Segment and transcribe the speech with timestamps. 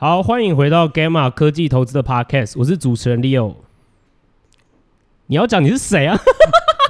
[0.00, 3.56] 好，欢迎回到 Gamma 科技投资的 Podcast，我是主持人 Leo。
[5.26, 6.16] 你要讲你是谁啊？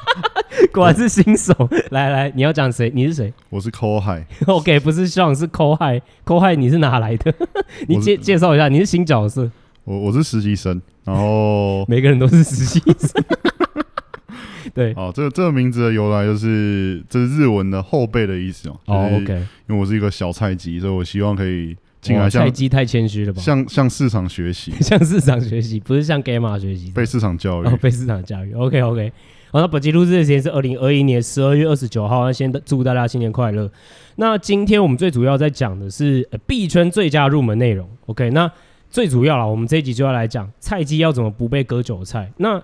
[0.74, 1.54] 果然是新手。
[1.88, 2.92] 来来，你要讲谁？
[2.94, 3.32] 你是谁？
[3.48, 4.26] 我是 Cole Hi。
[4.46, 6.02] OK，不是 Sean，是 Cole Hi。
[6.26, 7.34] Cole Hi，你是哪来的？
[7.88, 9.50] 你介介绍一下，你是新角色。
[9.84, 13.24] 我我是实习生，然后 每个人都是实习生。
[14.74, 18.78] 对，哦，这个这个名字的由来就是这是日文的后辈的意思哦。
[18.84, 19.32] 哦，OK，
[19.66, 21.74] 因为我是一个小菜鸡，所以我希望可以
[22.08, 23.40] 进来向菜鸡太谦虚了吧？
[23.40, 28.52] 向向市场学习， 向市场学习，不是向 Gamma 学习，被市场教育，哦，被市场教育。
[28.54, 29.12] OK OK，
[29.50, 33.70] 好，那本期录制的时间是二零二一年十二月二十九号，那先祝大家新年快乐。
[34.16, 37.88] 那今天我们最主要在讲的是币圈最佳入门内容。
[38.06, 38.50] OK，那
[38.90, 42.32] 最主要啦，我们这一集就要来讲菜鸡要怎么不被割韭菜。
[42.38, 42.60] 那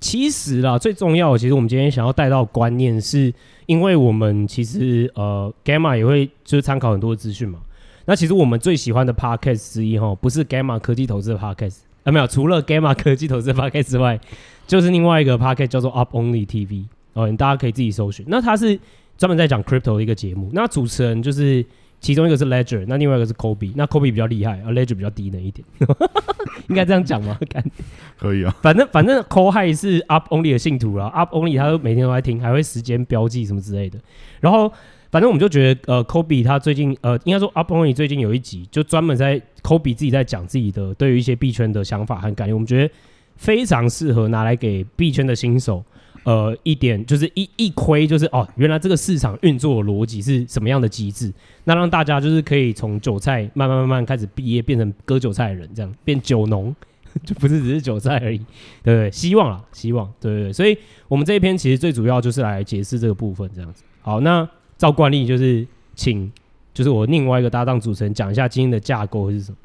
[0.00, 3.32] 其实啦，最重要的，其实我们今天想要带到的观念是，
[3.66, 7.58] 因为我们其实呃，Gamma 也会就是参考很多资讯嘛。
[8.06, 14.18] 那其实我们最喜欢的 Podcast 之一哈，不是 Gamma 科技投资的 Podcast 啊，没有，除了 Gamma 科技投资的 Podcast 之外，
[14.66, 18.24] 就是另外一个 Podcast 叫做 Up Only TV 哦，大家可以自己搜寻。
[18.28, 18.78] 那它是
[19.16, 21.64] 专门在讲 Crypto 的一个节目，那主持人就是。
[22.00, 25.66] 其中一个是 Ledger，那另外一个是 Kobe，那 Kobe 比较厉害，而 Ledger 比较低能一点，
[26.68, 27.38] 应该这样讲吗？
[28.20, 33.98] 可以啊，反正反正 Hi 是 Up Only 的信徒了，Up Only 他都每天都在听，还会时间标记什么之类的。
[34.40, 34.70] 然后
[35.14, 42.92] 反正我们就觉得，呃，Kobe 他最近，呃，应该说 Up Only 最近有一集就专门在 Kobe 自己在讲自己的对于一些币圈的想法和感觉，我们觉得
[43.36, 45.84] 非常适合拿来给币圈的新手。
[46.24, 51.32] 呃，一点就是一一窥，就是哦，原来这个市场运作的逻辑是什么样的机制？
[51.62, 56.74] 那让大家就是可以从韭菜慢慢慢慢开始毕业，变成割韭菜的人，这样变酒农，
[57.24, 58.38] 就不是只是韭菜而已，
[58.82, 59.10] 对不对？
[59.12, 60.52] 希望啊，希望，对对对。
[60.52, 60.76] 所以
[61.06, 63.84] 我们这一篇其实最主要就是来解释这个部分，这样子。
[64.00, 66.30] 好，那照惯例就是请，
[66.72, 69.56] 就是我另外一个搭档主持人讲一下今天的架构是什么。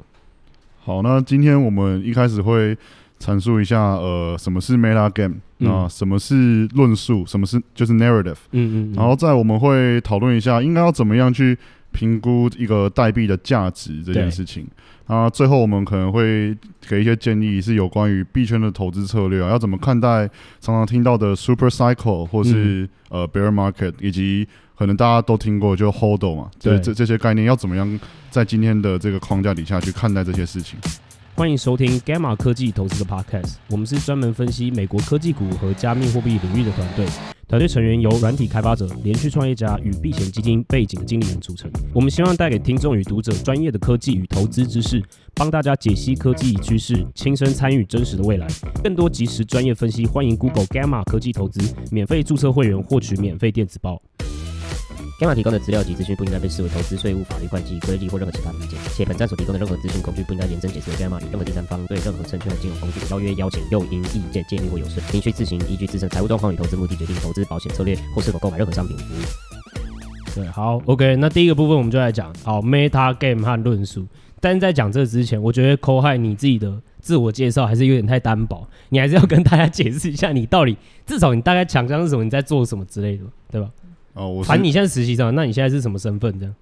[0.80, 2.76] 好，那今天我们一开始会。
[3.22, 5.34] 阐述一下，呃，什么是 meta game？
[5.58, 7.22] 那、嗯、什么是论述？
[7.26, 8.38] 什么是就是 narrative？
[8.52, 8.94] 嗯嗯，嗯。
[8.96, 11.54] 然后再我们会讨论一下，应该要怎么样去
[11.92, 14.66] 评估一个代币的价值这件事情。
[15.06, 16.56] 啊，最后我们可能会
[16.88, 20.26] 给一些建议，是有关于币圈的投资策略啊，要怎么看待
[20.58, 24.48] 常常听到的 super cycle 或是、嗯、呃 bear market，以及
[24.80, 30.78] 可能大家都听过就 hodl 嘛，对这这些概念要怎么样在今天的这个框架底下去看待这些事情。
[31.34, 33.56] 欢迎收听 Gamma 科技投资的 Podcast。
[33.68, 37.06] 我们是专门分析美国科技股和加密货币领域的团队。
[37.46, 41.70] 团队成员由软体开发者、连续创业家与避险基金背景的经理人组成。
[41.92, 45.02] 我们希望带给听众与读者专业的科技与投资知识，
[45.34, 48.46] 帮大家解析科技与趋势，亲身参与真实的未来。
[48.82, 51.60] 更多及时专业分析，欢迎 Google Gamma 科技投资，
[51.90, 54.00] 免费注册会员，获取免费电子报。
[55.20, 69.18] Gamma 提供的资料及资讯不应该被视为投资、税务、法律、会计、规例或任何其他意见，且本站所提供的任何资讯工具不应该严正解释？Gamma 与任何第三方对任何证券的金融工具的邀约、邀请、诱因、意见、建议或有损，您需自行依据自身财务状况与投资目的决定投资保险策略或是否购买任何商品服务。
[70.34, 74.06] 对，好，OK，那第一个部分我们就来讲好 Meta Game 和论述。
[74.40, 80.10] 但是在讲这之前，我觉得 Cole Hi 你自己的自我介绍还是有点太单薄，你还是要跟大家解释？
[80.10, 83.68] 一下你到底至少你大概强项是什么，你在做什么之类的，对吧？
[84.14, 86.38] 哦，我反正你现在实习生，那你现在是什么身份？
[86.38, 86.54] 这样？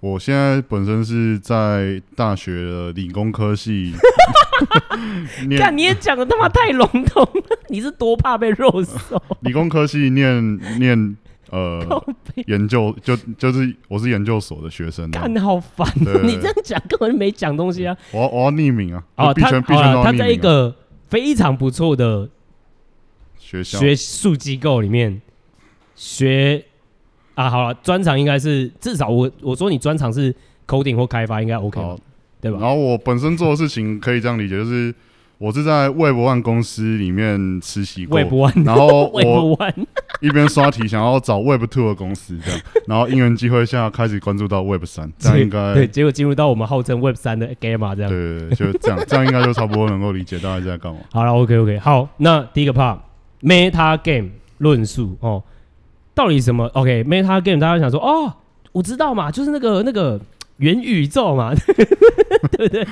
[0.00, 3.92] 我现在本身是在大学的理工科系。
[5.58, 9.20] 看你也讲的他妈太笼统了，你是多怕被肉搜？
[9.40, 11.16] 理工科系念念
[11.50, 12.04] 呃
[12.46, 15.10] 研究，就就是我是研究所的学生。
[15.10, 15.86] 看，好烦！
[16.24, 17.96] 你这样讲根本就没讲东西啊！
[18.12, 19.02] 我要我要匿名啊！
[19.16, 20.76] 哦，他他在一个
[21.08, 22.28] 非常不错的
[23.36, 25.20] 学校学术机构里面
[25.96, 26.64] 学。
[27.38, 30.34] 啊，好了，专长应该是至少我我说你专长是
[30.66, 31.80] coding 或开发，应该 OK，
[32.40, 32.58] 对吧？
[32.60, 34.92] 然后我本身做的事情可以这样理解，就是
[35.38, 39.56] 我是在 Web One 公司里面实习过，Web One，然后我
[40.20, 50.98] 一边刷题想要找 Web Two 的公司这样， 然后因缘机会下开始关注到 Web 三，这样应该对，结果进入到我们号称 Web 三的 Gamma 这样，对对对，就这样，这样应该就差不多能够理解大家在干嘛。
[51.12, 52.98] 好了，OK OK，好，那第一个 part
[53.42, 55.40] Meta Game 论述哦。
[56.18, 58.34] 到底什么？OK，Meta Game，大家想说哦，
[58.72, 60.20] 我知道嘛，就是那个那个
[60.56, 61.54] 元宇宙嘛，
[62.58, 62.84] 对不对？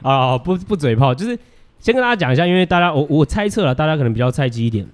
[0.00, 1.38] 啊，不不嘴炮，就是
[1.78, 4.86] 先跟大家讲一下，因为大家我我猜测了，大家可能比较菜鸡一点，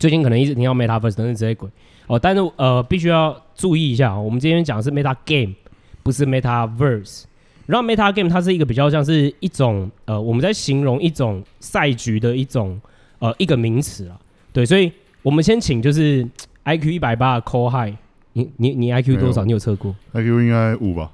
[0.00, 1.68] 最近可能一直听到 Metaverse 等等这些鬼
[2.08, 5.54] 哦，但是呃，必须要注意一下，我们今天讲的是 Meta Game，
[6.02, 7.22] 不是 Metaverse。
[7.66, 12.80] 然后 Meta Game 它是一个比较像是一种呃，我们在形容一种赛局的一种
[13.20, 14.18] 呃一个名词啊，
[14.52, 14.90] 对，所以
[15.22, 16.28] 我们先请就是。
[16.64, 17.94] I Q 一百八的 Hi，
[18.32, 19.44] 你你你 I Q 多少？
[19.44, 21.10] 你有测过？I Q 应该五吧？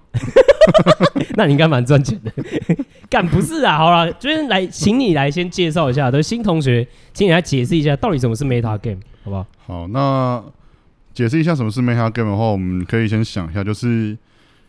[1.37, 2.33] 那你应该蛮赚钱的。
[3.11, 9.47] 干不是啊，好了，就是来，请你来先介绍一下，对新同学，请你来解释一下，到底什么是 meta game，好不好？
[9.67, 10.43] 好，那
[11.13, 14.17] 解释一下什么是 meta game 的话，我们可以先想一下，就是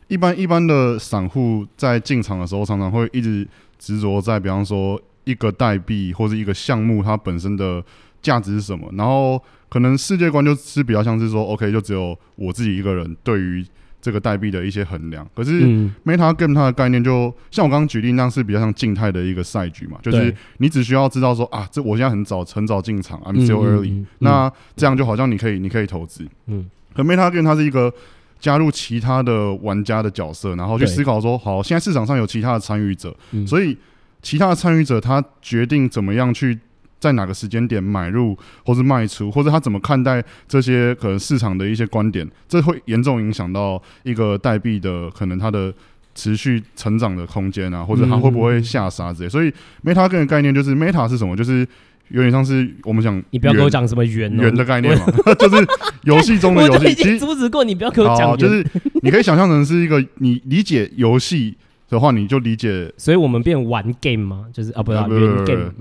[0.07, 7.83] 一般一般的散户在进场的时候，常常会一直执着在，比方说一个代币或者一个项目，它本身的
[8.21, 13.65] 价值是什么，然后可能世界观就是比较像是说，OK，就只有我自己一个人对于。
[14.03, 15.61] 这个代币的一些衡量，可是
[16.03, 27.93] Meta Game 它的概念就像我刚刚举例那样，是比较像静态的一个赛局嘛，就是你只需要知道说啊，这我现在很早很早进场，I'm still early，、嗯嗯嗯、那这样就好像你可以你可以投资，嗯，可 Meta Game 它是一个
[28.39, 33.15] 加入其他的玩家的角色，然后去思考说，好，现在市场上有其他的参与者，
[33.45, 33.77] 所以
[34.23, 36.57] 其他的参与者他决定怎么样去。
[37.01, 45.73] 在哪个时间点买入，或是卖出，或者他怎么看待这些可能市场的一些观点，这会严重影响到一个代币的可能它的
[46.13, 49.29] 持续成长的空间啊，或者它会不会下杀之类。
[49.29, 49.51] 所以
[49.83, 51.35] Meta 个人概念就是 Meta 是什么？
[51.35, 51.67] 就是
[52.09, 55.05] 有点像是我们讲，你不要给我讲什么元元的概念嘛，
[55.39, 55.67] 就是
[56.03, 56.93] 游戏中的游戏。
[56.93, 58.37] 其实阻止过你，不要跟我讲。
[58.37, 58.63] 就是
[59.01, 61.57] 你可以想象成是一个你理解游戏。
[61.91, 64.45] 的话，你就理解，所以我们变玩 game 吗？
[64.53, 65.09] 就是啊，不是玩
[65.45, 65.71] game，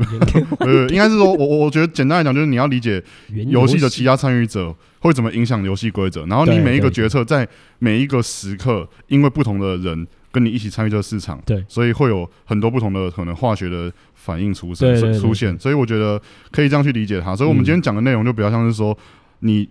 [0.59, 7.49] 呃， 应该是说，我我我觉得简单来讲，就是你要理解游戏的其他参与者会怎么影响游戏规则，然后你每一个决策在
[7.79, 16.21] 每一个时刻，因为不同的人跟你一起参与这个市场，对，所以会有很多不同的可能化学的反应出生出现，所以我觉得
[16.51, 17.37] 可以这样去理解它。
[17.37, 18.97] 所以我们今天讲的内容就比较像是说，
[19.39, 19.69] 你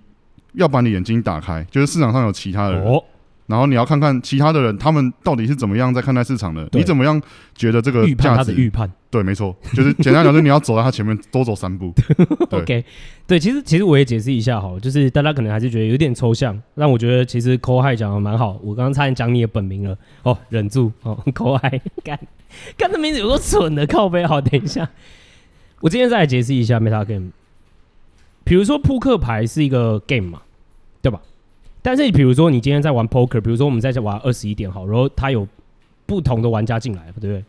[0.53, 3.01] 要把你眼睛打开，就是市场上有其他的人。
[3.49, 6.69] 然后你要看看其他的人，他们到底是怎么样在看待市场的？
[6.73, 7.19] 你怎么样
[7.55, 8.53] 觉得这个价值？
[8.53, 11.91] 预判，对，没错，就是简单讲，就是你要走在他前面多走三步。
[12.47, 12.85] 对 OK，
[13.25, 18.59] 对，其实其实我也解释一下哈，就是大家可能还是觉得有点抽象，但我觉得其实 Cole Hai 讲的蛮好。
[18.61, 22.19] 我刚刚差点讲你的本名了，哦，忍住哦， Cole Hai，干，
[22.77, 24.27] 干这名字有多蠢的靠背。
[24.27, 24.87] 好，等一下，
[25.81, 27.31] 我今天再来解释一下 Meta Game。
[28.43, 30.41] 比如说扑克牌是一个 game 嘛？
[31.81, 35.47] 但是，比如说你今天在玩 poker，比如说我们在玩二十一点好，然后他有
[36.05, 37.43] 不同的玩家进来，对不对？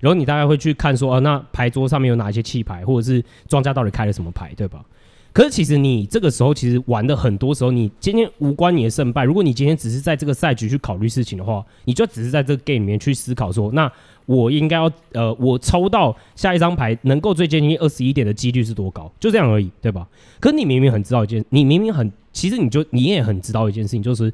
[0.00, 4.84] 然后你大概会去看说，啊，那牌桌上面有哪一些弃牌，或者是庄家到底开了什么牌，对吧？
[5.36, 9.22] 可是其实你这个时候其实玩的很多时候，你今天无关你的胜败。
[9.22, 13.92] 如果你今天只是在这个赛局去考虑事情的话，你就只是在这个 game 里面去思考说，那
[14.24, 19.12] 我应该要呃，我抽到下一张牌能够最接近二十一点的几率是多高？
[19.20, 20.08] 就这样而已，对吧？
[20.40, 22.10] 可是你明明很知道一件，你明明很。
[22.32, 24.32] 其实你就你也很知道一件事情，就是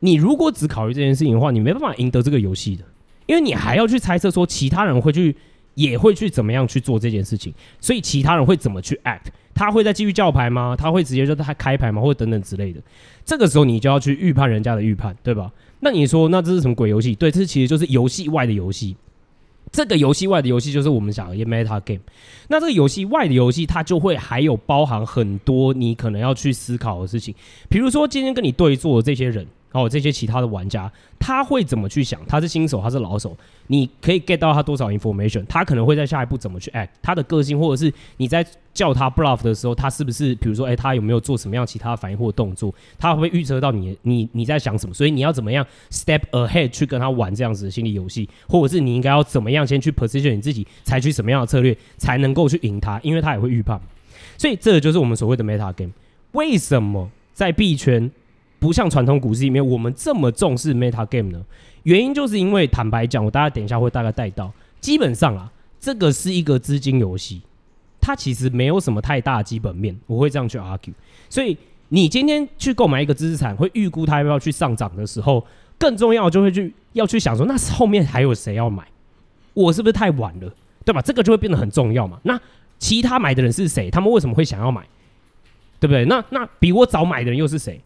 [0.00, 2.82] 你如果只考虑这件事情的话，你没办法赢得这个游戏的，
[3.26, 5.36] 因为你还要去猜测说其他人会去
[5.80, 10.76] 也会去怎么样去做这件事情，所以其他人会怎么去 act，他会再继续叫牌吗？
[10.76, 12.02] 他会直接就他开牌吗？
[12.02, 12.82] 或者等等之类的，
[13.24, 15.50] 这个时候你就要去预判人家的预判，对吧？
[15.80, 17.14] 那你说那这是什么鬼游戏？
[17.14, 18.94] 对，这其实就是游戏外的游戏。
[19.72, 22.00] 这个游戏外的游戏就是我们讲的 meta game。
[22.48, 27.34] 那这个游戏外的游戏，它就会还有包含很多你可能要去思考的事情。
[27.68, 29.46] 比如说，今天跟你对坐的这些人。
[29.72, 32.20] 哦，这些其他的玩家他会怎么去想？
[32.26, 33.36] 他是新手，他是老手？
[33.68, 35.44] 你可以 get 到他多少 information？
[35.46, 36.88] 他可能会在下一步怎么去 act？
[37.00, 38.44] 他的个性，或者是你在
[38.74, 42.74] 叫他 bluff 的时候，他是不是比如说，哎，他有没有做什么样其他反应或动作？
[42.98, 44.94] 他会不会预测到你你你在想什么？
[44.94, 48.28] 所以你要怎么样 step ahead 去跟他玩这样子的心理游戏？
[48.48, 52.98] 或者是你应该要怎么样先去 position 你自己，采取什么样的策略才能够去赢他？
[53.04, 53.80] 因为他也会预判。
[54.36, 55.92] 所以这就是我们所谓的 meta game。
[56.32, 58.10] 为什么在币圈？
[58.60, 61.44] 不像传统股市里面，我们这么重视 meta game 呢？
[61.82, 65.50] 原因就是因为坦白讲，我大家等一下会大概带到，基本上啊，
[65.80, 67.40] 这个是一个资金游戏，
[68.00, 70.92] 它其实没有什么太大基本面，我会这样去 argue。
[71.30, 71.56] 所以
[71.88, 75.44] 你今天去购买一个资产，会预估它要不要去上涨的时候，
[75.78, 78.86] 更重要就会去要去想说，那后面还有谁要买？
[79.54, 80.54] 我是不是太晚了？
[80.84, 81.00] 对吧？
[81.00, 82.20] 这个就会变得很重要嘛。
[82.24, 82.38] 那
[82.78, 83.90] 其他买的人是谁？
[83.90, 84.82] 他们为什么会想要买？
[85.78, 86.04] 对不对？
[86.04, 87.80] 那那比我早买的人又是谁？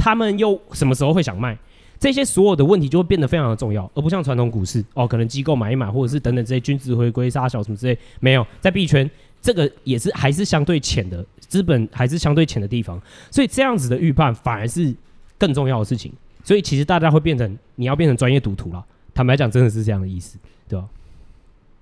[0.00, 1.56] 他们又什么时候会想卖？
[1.98, 9.08] 这些所有的问题就会变得非常的重要，而不像传统股市哦，可能机构买一买，或者是等等这些均值回归、杀小什么之类，没有在币圈，
[9.42, 12.98] 这个也是还是相对浅的资本，还是相对浅的地方，
[13.30, 14.94] 所以这样子的预判反而是
[15.36, 16.10] 更重要的事情。
[16.42, 20.88] 所以其实大家会变成你要变成专业赌徒了，坦白讲，真的是这样的意思，对吧？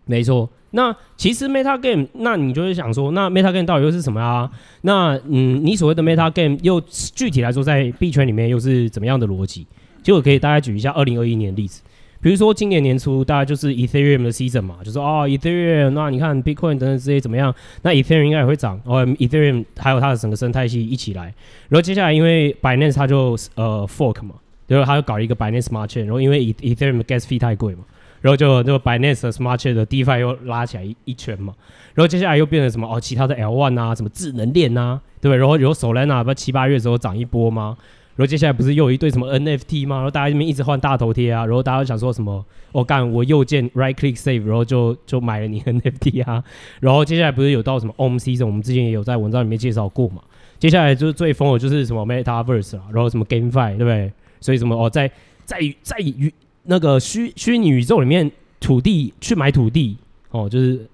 [0.05, 0.51] 没错。
[0.73, 4.51] 那其实 meta game，那你就会想说，那 meta game 到底又是什么啊？
[4.83, 9.67] 那嗯，你所谓的 meta game 又具体来说，在币圈里面又是怎么样的逻辑？
[10.03, 11.83] 就我可以大概举一下二零二一年的例子，
[12.21, 17.55] 比如说今年年初，大概就是 Ethereum 的 season 嘛，就说哦 Ethereum，那你看 Bitcoin 等等这些怎么样？
[17.83, 21.35] 那 Ethereum 应该也会涨，哦 Ethereum 还有它的整个生态系一起来，
[21.69, 24.35] 然后接下来因为 Binance 它就呃 fork 嘛，
[24.67, 27.85] 然后它就搞一个 Binance Smart Chain，然后因为 Ethereum 的 gas fee 太贵嘛。
[28.21, 31.53] 然后就就 Binance Smart Chain 的 DeFi 又拉起来一一圈嘛，
[31.95, 35.37] 然后接下来又变成什么哦，其他的 L1 啊，什么智能链啊，对不对？
[35.39, 37.77] 然后有 Solana 不七八月的时候涨一波吗？
[38.17, 39.97] 然后接下来不是又有一堆什么 NFT 吗？
[39.97, 42.45] 然后大家这边一直换大头贴啊，然后大家想说什么？
[42.73, 46.43] 我、干，我右键 Right Click Save，然后就就买了你 NFT 啊。
[46.81, 50.21] 然后接下来不是有到什么 OMC 这种，我们之前也有在文章里面介绍过嘛。
[50.59, 54.13] 接下来就是最疯的，就是什么 Metaverse 啦，然后什么 GameFi，对不对？
[54.41, 55.09] 所以什么哦，在
[55.45, 56.35] 在在宇
[56.71, 59.97] 那个虚虚拟宇宙里面土地去买土地
[60.31, 60.87] 哦，就是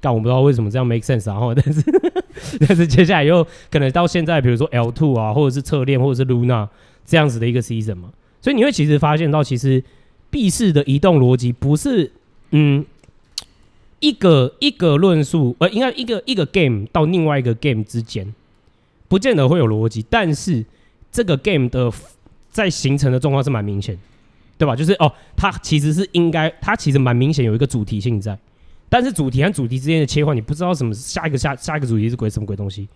[0.00, 1.82] 但，我不知道为什么这样 make sense 然、啊、后 但是。
[2.66, 6.66] 但是接下来又可能到现在，比如说 L two 啊，或者是侧链，或者是 Luna
[7.04, 9.84] 这样子的一个 season 嘛，所以你会其实发现到，其实
[10.30, 12.10] 币市的移动逻辑不是
[12.50, 12.84] 嗯
[14.00, 18.34] 一个一个论述，呃，应该一个一个 game 到另外一个 game 之间，
[19.08, 20.64] 不见得会有逻辑，但是
[21.12, 21.92] 这个 game 的
[22.50, 23.96] 在形成的状况是蛮明显，
[24.62, 24.76] 对吧？
[24.76, 28.38] 就是哦，它其实是应该，它其实蛮明显有一个主题性在。
[28.88, 32.88] 但是主题和主题之间的切换，你不知道什么下一个下下一个主题是鬼什么鬼东西。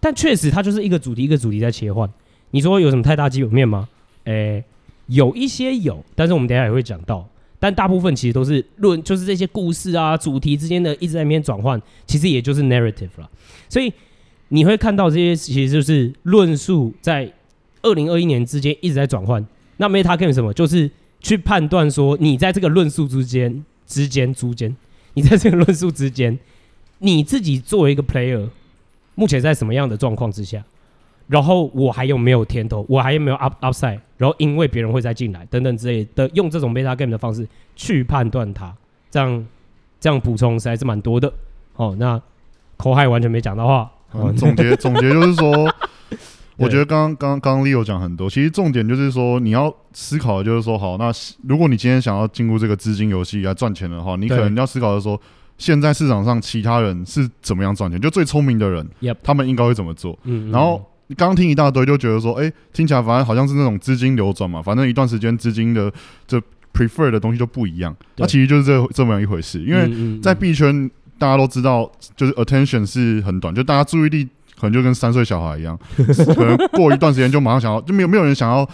[0.00, 2.10] 但确实，它就是一个主题一个主题在切换。
[2.50, 3.88] 你说有什么太大基本面吗？
[4.24, 4.64] 诶、
[5.06, 7.24] 有一些有，但是我们等下也会讲到。
[7.60, 13.30] 但大部分其实都是论，就是这些故事啊，主题之间的一直在那边转换，其实也就是 narrative 了。
[13.68, 13.92] 所以
[14.48, 17.32] 你会看到这些，其实就是论述在
[17.82, 19.46] 二零二一年之间一直在转换。
[19.76, 20.52] 那 Meta Game 什么？
[20.54, 20.90] 就是
[21.22, 24.76] 去判断说，你在这个论述之间之间之间。
[25.14, 26.38] 你在这个论述之间，
[26.98, 28.48] 你自己作为一个 player，
[29.14, 30.64] 目前在什么样的状况之下？
[31.28, 32.84] 然后我还有没有甜头？
[32.88, 34.00] 我还有没有 up upside？
[34.16, 38.74] 然后因为别人会再进来等等之类的，用这种 meta game 的方式去判断它，
[39.10, 39.46] 这样
[40.00, 41.32] 这样补充实在是蛮多的。
[41.76, 42.20] 哦，那
[42.76, 43.90] 口海完全没讲到话。
[44.14, 45.74] 嗯、总结总结就是说，
[46.56, 51.10] 我觉得刚刚刚刚 Leo 讲很多，其实重点就是说你要思考的就是说，好，那
[51.48, 55.20] 如果你今天想要进入这个资金游戏来赚钱的话，你可能要思考的是说，
[55.56, 59.16] 现在市场上其他人是怎么样赚钱，就最聪明的人，Yep.
[59.22, 60.18] 他们应该会怎么做？
[60.24, 65.92] 嗯，然后你刚刚听一大堆，就觉得说，哎、欸，听起来反正好像是那种资金流转嘛，反正一段时间资金的
[66.26, 66.40] 这
[66.74, 74.28] prefer 的东西就不一样，那其实就是这这么样一回事，因为在币圈大家都知道，就是 attention 是很短，就大家注意力。
[74.62, 75.76] 可能就跟三岁小孩一样，
[76.36, 78.64] 可能过一段时间就马上想要，就没有没有人想要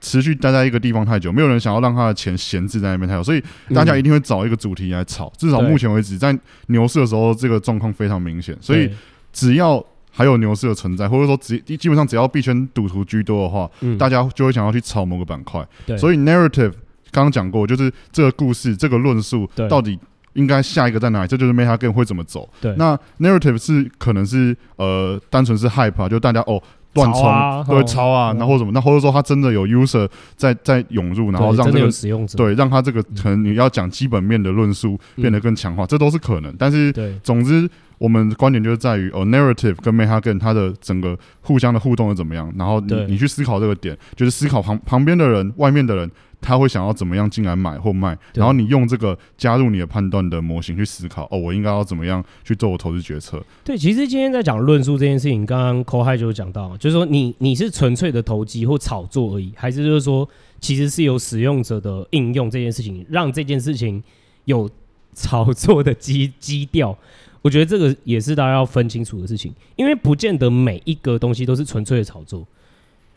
[0.00, 3.42] 持续待在一个地方太久，没有人想要让他的钱闲置在那边太久，所以
[3.74, 5.32] 大家一定会找一个主题来炒。
[5.36, 8.56] 至少目前为止，在牛市的时候，这个状况非常明显。
[8.60, 8.88] 所以
[9.32, 13.68] 只要还有牛市的存在，或者说只基本上只要币圈赌徒居多的话，
[13.98, 15.66] 大家就会想要去炒某个板块。
[15.98, 16.72] 所以 narrative
[17.10, 19.98] 刚刚讲过，就是这个故事，这个论述到底。
[20.34, 21.28] 应该下一个在哪里？
[21.28, 22.48] 这就是 Meta Game 会怎么走。
[22.60, 26.62] 对，那 Narrative 是可能是呃，单纯是 Hype 啊，就大家哦
[26.94, 28.70] 乱冲，对，超啊，然后什么？
[28.72, 36.54] 那或者说他真的有 User 在在涌入，然后让这个使用者对，让他这个可能你要讲基本面的论述变得更强化，这都是可能。
[36.58, 42.52] 但是，总之我们的观点就是在于哦，Narrative 跟 Meta Game 它的整个互相的互动是怎么样？
[42.58, 46.10] 然后你你去思考这个点，就是思考旁旁边的人、外面的人。
[46.42, 53.42] 他会想要怎么样进来买或卖，然后你用这个加入你的判断的模型去思考，哦，我应该要怎么样去做我投资决策？
[53.64, 60.28] 对，其实今天在讲论述这件事情，刚刚 Kohai 就讲到，就是说你你是纯粹的投机或炒作而已，还是就是说
[60.60, 64.02] 其实是有使用者的应用这件事情，让这件事情
[64.46, 64.68] 有
[65.14, 66.98] 炒作的基 基调？
[67.40, 72.46] 我觉得这个也是大家要分清楚的事情，因为不见得每一个东西都是纯粹的炒作。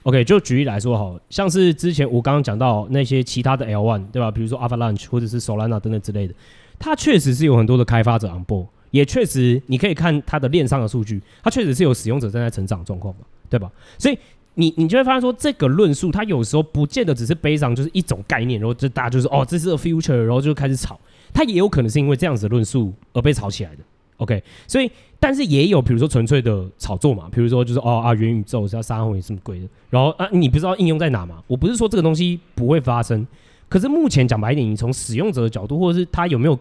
[0.05, 4.29] OK，就举例来说，好像是之前我刚刚讲到那些其他的 L1，对吧？
[4.29, 6.33] 比如说 Avalanche 或者是 Solana 等等之类的，
[6.77, 13.71] 它确实是有很多的开发者 on board，也确实你可以看它的链上的数据，它确实是有使用者正在成长状况嘛，对吧？
[13.97, 14.15] 所以
[14.53, 20.99] 你你就会发现说，这个论述它有时候不见得只是悲伤，就是一种概念，然后就大家就是哦，这是个 future，然后就开始炒，
[21.33, 23.79] 它也有可能是因为这样子的论述而被炒起来的。
[24.17, 24.91] OK，所以。
[25.17, 31.41] 但是也有，比如说纯粹的炒作嘛，比如说就是哦啊，元宇宙是要杀红也这么鬼的，然后啊，你不知道应用在哪嘛？
[31.47, 33.25] 我不是说这个东西不会发生，
[33.67, 36.53] 可是目前讲白一点，你从使用者的角度，或者是他有没有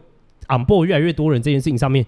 [0.48, 2.06] on board 越来越多人这件事情上面，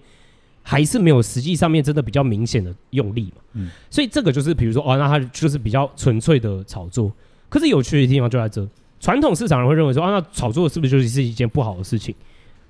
[0.63, 3.41] 还是没有实际上面真的比较明显的用力嘛。
[3.53, 7.11] 嗯，所以这个就是比如说哦，那它就是比较纯粹的炒作。
[7.49, 8.67] 可是有趣的地方就在这，
[8.99, 12.15] 传统市场人会认为说啊，那炒作是不是就是一件不好的事情？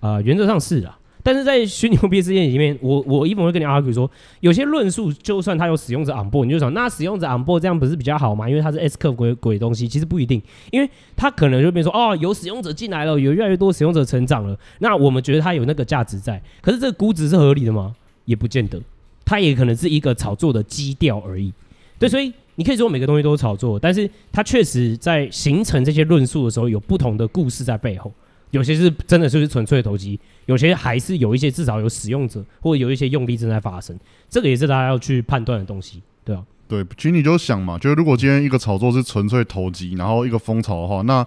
[0.02, 1.00] 啊、呃，原则上是啊。
[1.28, 8.50] 但是在虚拟货币世界里面，我我一般会跟你 argue 说，有些论述就算它有使用者 on board，你就想那使用者 on board 这样不是比较好吗？
[8.50, 10.42] 因为它是 S curve 鬼鬼东西，其实不一定，
[10.72, 17.94] 因为它可能就变成说哦，有使用者进来了，有越来越多使用者成长了，那我们觉得它有那个价值在，可是这个估值是合理的吗？
[18.24, 18.82] 也不见得，
[19.26, 21.52] 它也可能是一个炒作的基调而已。
[22.00, 28.10] 对，所以你可以说每个东西都是炒作，但是它确实在形成这些论述的时候有不同的故事在背后。
[28.52, 33.98] 有些是真的就是纯粹的投机，有些还是有一些至少有使用者或者有一些用力正在发生，
[34.30, 36.44] 这个也是大家要去判断的东西，对啊。
[36.68, 41.26] 对，其实你就想嘛，就是如果今天一个炒作是纯粹投机，然后一个风潮的话，那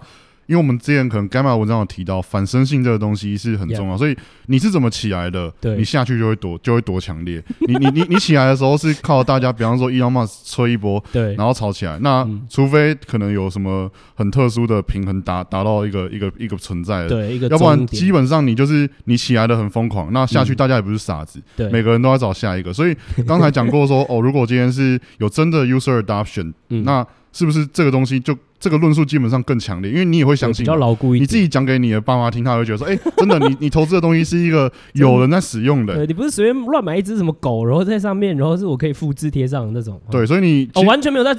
[0.51, 4.13] 因为我们之前可能 Gamma 文章有提到反身性这个东西是很重要.所以
[4.47, 7.41] 你是怎么起来的，对，你下去就会多就会多强烈。
[7.61, 11.97] 你你你你起来的时候是靠大家，比方说 Elon Musk 吹一波， 对，然后吵起来。
[11.99, 22.73] 那、嗯、除非可能有什么很特殊的平衡达达到一个一个一个存在的，对，一个，要不然基本上你就是你起来的很疯狂，那下去大家也不是傻子，对、嗯，每个人都要找下一个。
[22.73, 22.93] 所以
[23.25, 28.37] 刚才讲过说， 哦，如果今天是有真的 user adoption，、嗯、那是不是这个东西就？
[28.61, 31.23] 这个论述基本上更强烈，因为你也会相信，比较牢固一点。
[31.23, 35.95] 你自己讲给你的爸妈听，他会觉得说：“哎、 欸，真的，你你投资的东西是一个有人在使用的。
[35.95, 39.99] 对”你不是随便乱买一只什么狗，然后在上面，然后是我可以复制贴上的那种。
[40.11, 41.35] 对，所以你我、哦、完全没有在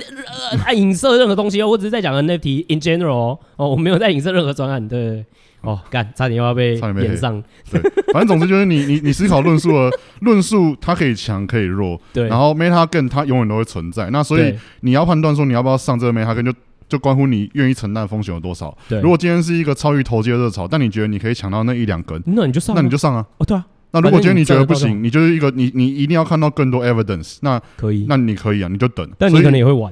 [0.66, 4.88] 在影射任何东西哦，我只是在讲 NFT in general 哦，我没有在影射任何专案。
[4.88, 5.24] 对，
[5.62, 7.42] 哦，干，差点又要被炎上。
[7.70, 7.80] 对，
[8.12, 9.90] 反正总之就是你你你思考论述的
[10.20, 12.00] 论述，它可以强可以弱。
[12.12, 14.10] 对，然后 Meta Game 它永远都会存在。
[14.10, 16.58] 那所以你要判断说你要不要上这个 Meta Game 就。
[16.88, 18.76] 就关乎你愿意承担风险有多少。
[18.86, 23.24] 对，如果今天是一个超于投机的热潮，但你觉得你可以抢到那一两根，那你就上，那你就上啊。
[23.38, 23.64] 哦，对啊。
[23.92, 29.08] 那如果今天你觉得不行，你就是一个你你一定要看到更多 evidence，那可以，那你可以啊，你就等。
[29.16, 29.90] 但你可能也会玩，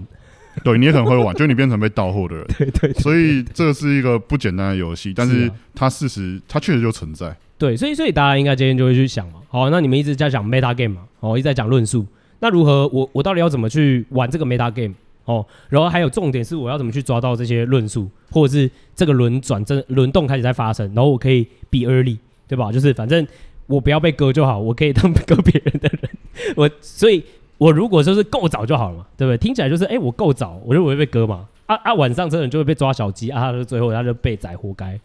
[0.65, 2.47] 对，你也很会玩，就你变成被盗货的人。
[2.59, 3.03] 对，对对。
[3.03, 7.35] 所以这个是一个不简单的游戏，但是它事实它确实就存在。
[7.57, 9.35] 对，所以所以大家应该今天就会去想嘛。
[9.49, 12.07] 好，那你们一直在讲 meta game 嘛，哦，一直在讲论述，
[12.41, 14.95] 那如何我我到底要怎么去玩这个 meta game？
[15.27, 22.17] 哦，然后还有重点是我要怎么去抓到这些论述，或者是这个轮转正轮动开始在发生，然后我可以 be early，
[22.49, 22.73] 对吧？
[22.73, 23.25] 就是反正
[23.67, 26.11] 我不要被割就好，我可以当 割别人的人。
[26.57, 27.23] 我所以，
[27.61, 29.37] 我如果说是够早就好了嘛，对不对？
[29.37, 31.47] 听起来就是哎，我够早，我就不会被割嘛。
[31.67, 34.99] 啊啊，晚上这个人就会被抓小鸡啊，最后他就被宰，活该。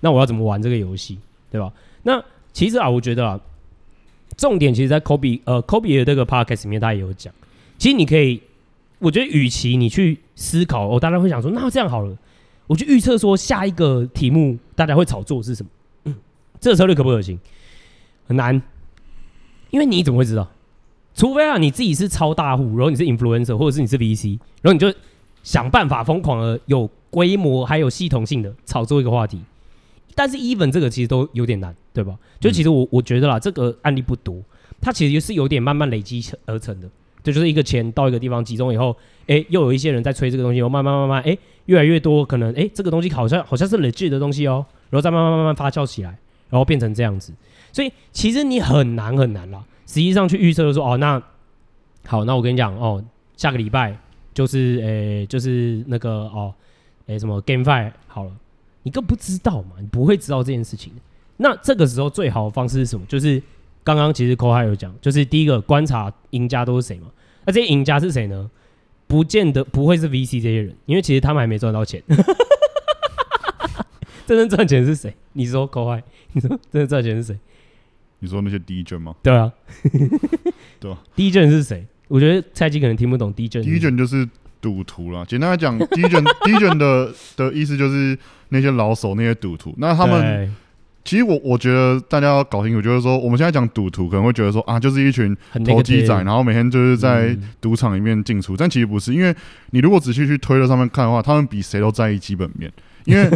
[0.00, 1.18] 那我要怎么玩这个游戏，
[1.50, 1.72] 对吧？
[2.02, 3.40] 那其实啊，我觉得啊，
[4.36, 7.32] 重点其实在 Kobe 呃 Kobe 的这个 podcast 里面，他也有讲，
[7.78, 8.42] 其实你可以。
[8.98, 12.16] 我觉得，与其你去思考，哦，大家会想说，那这样好了，
[12.68, 15.68] 我去预测说下一个题目大家会炒作是什么？
[16.04, 16.14] 嗯，
[16.60, 17.36] 这个策略可不可行？
[18.28, 18.62] 很难，
[19.70, 20.48] 因为你怎么会知道？
[21.14, 24.92] 除非啊，你自己是超大户，然后你是 influencer，或者是你是 VC，然后你就
[25.42, 29.40] 想办法疯狂的有规模还有系统性的炒作一个话题。
[30.14, 32.14] 但是 even 这个其实都有点难，对吧？
[32.38, 34.42] 就其实我我觉得啦，这个案例不多，
[34.80, 36.88] 它其实是有点慢慢累积而成的。
[37.22, 38.94] 这就是一个钱到一个地方集中以后，
[39.26, 46.10] 哎，又有一些人在吹这个东西，然后慢慢慢慢，哎，越来越多，可能哎，这个东西好像好像是 legit 的东西哦，然后再慢慢慢慢发酵起来，
[46.50, 47.32] 然后变成这样子。
[47.72, 51.22] 所以其实你很难很难啦，实际上去预测就说，哦，那
[52.06, 53.02] 好，那我跟你讲，哦，
[53.36, 53.96] 下个礼拜
[54.34, 56.52] 就是，诶，就是那个，哦，
[57.06, 58.32] 诶，什么 GameFi 好了，
[58.82, 60.92] 你更不知道嘛，你不会知道这件事情。
[61.36, 63.04] 那这个时候最好的方式是什么？
[63.06, 63.42] 就是。
[63.84, 67.08] 刚刚其实 Co 还有讲，就是第一个观察赢家都是谁嘛？
[67.44, 68.48] 那这些赢家是谁呢？
[69.08, 72.00] 不见得不会是 VC 这些人，因为其实他们还没赚到钱。
[74.24, 75.12] 真正赚钱是谁？
[75.32, 77.36] 你说 Co 你说真正赚钱是谁？
[78.22, 79.14] 你说那些 DJ 吗？
[79.22, 79.52] 对啊，
[80.78, 80.98] 对啊。
[81.14, 81.84] DJ 是谁？
[82.08, 83.60] 我觉得蔡记可能听不懂第一卷。
[83.60, 83.70] 第。
[83.70, 84.26] 一卷就是
[84.60, 85.24] 赌徒啦。
[85.26, 88.16] 简单来讲第一卷第一卷的的意思就是
[88.50, 89.74] 那些老手，那些赌徒。
[89.76, 90.50] 那他们。
[91.04, 98.56] 其实我我觉得大家要搞清楚，就是说我们现在讲赌徒，可能会觉得说啊，就是一群投机仔，然后每天就是在赌场里面进出。
[98.56, 99.34] 但其实不是，因为
[99.70, 102.72] 你如果仔细去推特上面看的话，他们比谁都在意基本面，
[103.04, 103.28] 因为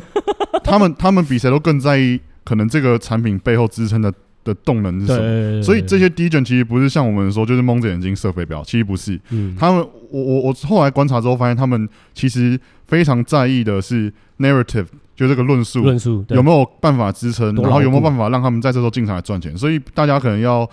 [0.62, 4.14] 他们 他们比谁都更在意可能这个产品背后支撑的
[4.46, 5.62] 的动能是什么。
[5.62, 9.20] 所以这些 D 卷其实不是像我们说就是蒙着眼睛射飞镖，其实不是。
[9.58, 14.86] 他们我我我后来观察之后发现，他们其实非常在意的是 narrative。
[15.16, 19.56] 就这个论述，论述有没有办法支撑，然后有没有办法让他们在这时候进场来赚钱？
[19.56, 20.68] 所以大家可能要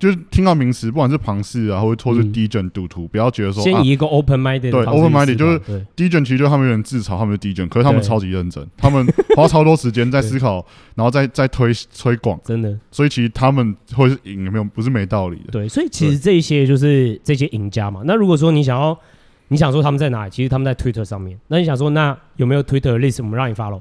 [0.00, 5.60] 就是听到名词，不管是庞氏啊，或者或是 Degen 赌徒，不要觉得说先以一个 open minded 对 open minded 就是
[5.94, 12.76] Degen 其实就他们有点自嘲，他们是 Degen，可是他们超级认真，他们 花超多时间在思考，然后再再推推广，真的。
[12.90, 15.52] 所以其实他们会是赢，有没有不是没道理的。
[15.52, 18.00] 对，所以其实这些就是这些赢家嘛。
[18.04, 18.98] 那如果说你想要。
[19.52, 20.30] 你想说他们在哪里？
[20.30, 21.36] 其实他们在 Twitter 上面。
[21.48, 23.20] 那你想说，那有没有 Twitter list？
[23.20, 23.80] 我们让你 follow？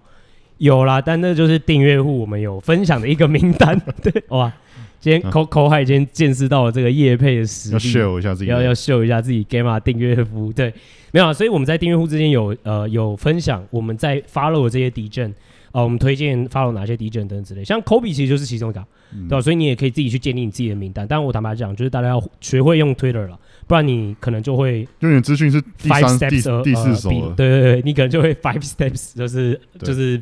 [0.58, 3.80] 有啦，但那就是订阅户，我们有分享的一个名单。
[4.02, 4.52] 对，哇，
[5.00, 10.52] 今天 Cole 还已经见识到了这个叶配的实力，要秀一下自己，要要秀一下自己 Gamma 订阅服务。
[10.52, 10.74] 对，
[11.12, 15.32] 没有啊，所以我们在订阅户之间有呃有分享，我们在 follow 的这些 DJ
[15.72, 17.64] 啊，我们推荐 follow 哪些 DJ 等等之类。
[17.64, 18.84] 像 Kobe 其实就是其中一个，
[19.14, 19.42] 嗯、对吧？
[19.42, 21.06] 所以你也可以自己去建立你自己的名单。
[21.08, 23.40] 但我坦白讲，就是大家要学会用 Twitter 了。
[23.68, 27.34] 不然你可能就会，因为你资讯是第三、第第四手了。
[27.38, 30.20] 对对对，你可能就会 five steps，就是就是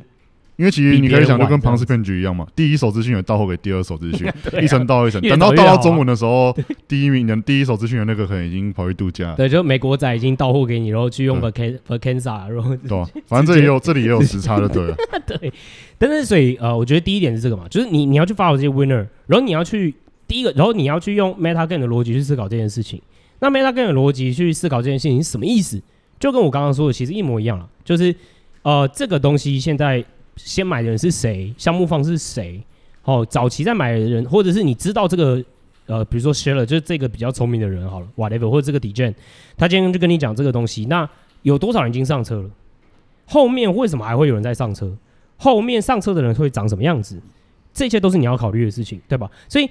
[0.57, 2.45] 因为其实你可以想，就跟庞氏骗局一样嘛。
[2.55, 6.51] 第一手资讯也到货给第二手资讯， 啊、一层到一层，等到到到中文的时候，
[6.87, 9.35] 第一名的第一手资讯的那个可能已经跑去度假。
[9.35, 14.97] 对，就美国仔已经到货给你，然后去用 Vacanza，然后对、啊，反正这里也有这里也有时差的，对了。
[15.27, 15.53] 对，
[15.99, 19.93] 但是所以呃，我觉得第一点是这个嘛，就是你你要去 follow 这些 winner，然后你要去
[20.27, 22.99] 第一个，然后你要去用 meta game 的逻辑去思考这件事情。
[23.39, 25.79] 那 meta game 的逻辑去思考这件事情是什么意思？
[26.19, 28.15] 就跟我刚刚说的其实一模一样了，就是
[28.63, 30.03] 呃，这个东西现在。
[30.37, 31.53] 先买的人是谁？
[31.57, 32.63] 项目方是谁？
[33.03, 35.43] 哦，早期在买的人，或者是你知道这个
[35.85, 39.15] 呃，比如说 Shiller 就是这个比较聪明的人好了，whatever，或者这个 DJ，
[39.55, 40.85] 他今天就跟你讲这个东西。
[40.85, 41.09] 那
[41.41, 42.49] 有多少人已经上车了？
[43.25, 44.95] 后面为什么还会有人在上车？
[45.37, 47.21] 后面上车的人会长什么样子？
[47.73, 49.29] 这些都是你要考虑的事情，对吧？
[49.47, 49.69] 所以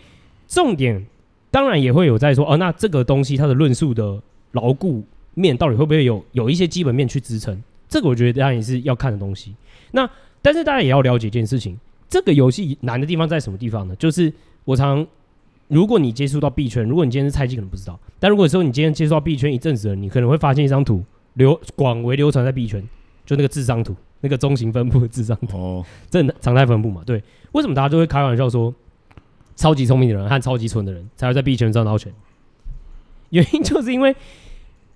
[0.48, 1.04] 重点
[1.50, 4.18] 当然也会有在说哦，那这个东西它的论述的
[4.52, 7.62] 牢固面到底会不会有有一些基本面去支撑？
[7.88, 9.54] 这个我觉得当然也是要看的东西。
[9.90, 10.08] 那
[10.46, 11.76] 但是大家也要了解一件事情，
[12.08, 13.96] 这个游戏难的地方在什么地方呢？
[13.96, 14.32] 就是
[14.64, 15.04] 我常，
[15.66, 17.98] 如果你接触到币圈，如果你今天是菜鸡，可能不知道。
[18.20, 21.02] 但如果说你今天接触到币圈一阵子了，你可能会发现一张图
[21.34, 22.80] 流广为流传在币圈，
[23.24, 27.02] 就那个智商图，那个中型分布的智商图，哦，这常态分布嘛。
[27.04, 28.72] 对，为什么大家都会开玩笑说，
[29.56, 32.12] 超级聪明的人和超级蠢的人才会在币圈赚到钱？
[33.30, 34.14] 原因就是因为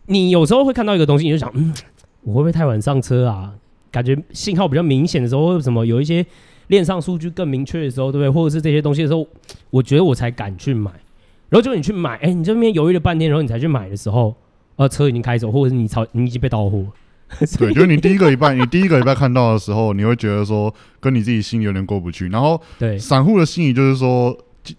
[0.07, 1.75] 你有时候会看到一个东西，你就想，嗯，
[2.23, 3.55] 我会不会太晚上车啊？
[3.91, 6.25] 感觉信号比较明显的时候，或者什么有一些
[6.69, 8.31] 链上数据更明确的时候，对不对？
[8.31, 9.27] 或者是这些东西的时候，
[9.71, 10.91] 我觉得我才敢去买。
[11.49, 14.33] 然后就你去买，哎、欸，你这边犹豫了半天，然后你才去买的时候，
[14.77, 16.87] 呃，车已经开走，或者是你超你已经被盗货。
[17.59, 22.29] 对，就是你第一个礼拜，你第一个礼拜看到的时候，你会觉得说跟你自己心里有点过不去。
[22.29, 24.37] 然后，对，散户的心理就是说，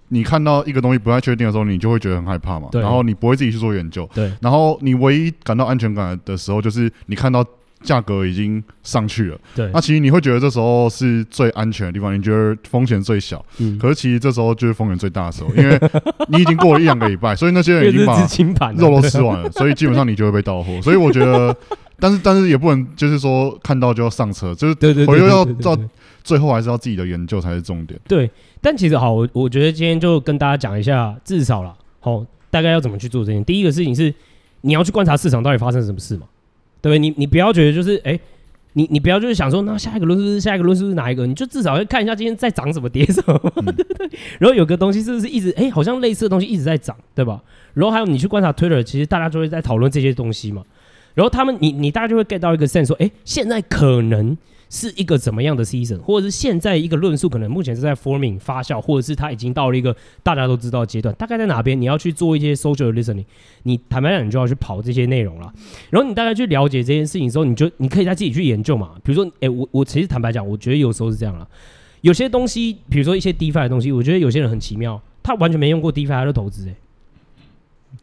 [0.07, 2.69] 你看到一个东西不太确定的时候，你就会觉得很害怕嘛。
[2.71, 2.81] 对。
[2.81, 4.09] 然后你不会自己去做研究。
[4.15, 4.31] 对。
[4.39, 7.45] 然后你唯一感到安全感的时候，就是你看到。
[7.83, 15.79] 价格已经上去了，对，那其实你会觉得这时候是最安全的地方，你觉得风险最小，嗯，可是其实这时候就是风险最大的时候，因为
[16.29, 17.91] 你已经过了一两个礼拜，所以那些人已
[18.27, 20.81] 经把肉都吃完了， 所以基本上你就会被盗货。
[20.81, 21.55] 所以我觉得，
[21.99, 25.77] 但是但是也不能就是说看到就要上车，就是对对，我又要到
[26.23, 27.99] 最后还是要自己的研究才是重点。
[28.07, 28.29] 对，
[28.61, 33.43] 但其实好，我我觉得今天就跟大家讲一下，至少了，好，大概要怎么去做这件。
[33.43, 34.13] 第一个事情是
[34.61, 36.27] 你要去观察市场到底发生什么事嘛。
[36.81, 36.99] 对不对？
[36.99, 38.19] 你你不要觉得就是哎，
[38.73, 41.25] 你你不要就是想说，那下一个轮数是下一个轮数是哪一个？
[41.27, 44.09] 你就至少要看一下今天在涨什么跌什么，嗯、对 不对？
[44.39, 47.41] 然后有个东西是不是一直哎，好像类似的东西一直在涨，对吧？
[47.73, 50.63] 然后还有你去观察 Twitter，其实大家就会在讨论这些东西嘛。
[51.13, 54.37] 然后他们你你大家就会 get 到一个 sense 说，哎，现在可能。
[54.73, 61.79] 是一个怎么样的 season，或者是现在一个论述可能目前是在 forming 发酵，或者是它已经到了一个大家都知道的阶段，大概在哪边？
[61.79, 63.25] 你要去做一些 social listening，
[63.63, 65.53] 你坦白讲，你就要去跑这些内容了。
[65.89, 68.93] 然后你大概去了解这件事情之后，你就你可以再自己去研究嘛。
[69.03, 71.45] 比如说，哎、欸，我我其实坦白讲，我觉得有时候是这样了。
[71.99, 76.75] 有些东西，比如说一些 DeFi 的东西，我觉得有些人很奇妙，他完全没用过 DeFi 他就投资、欸，哎、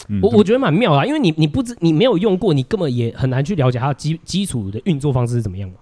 [0.09, 5.77] 嗯，我我觉得蛮妙啊，因为你你不知你没有用过，你根本也很难去了解它的基基础的运作方式是怎么样嘛。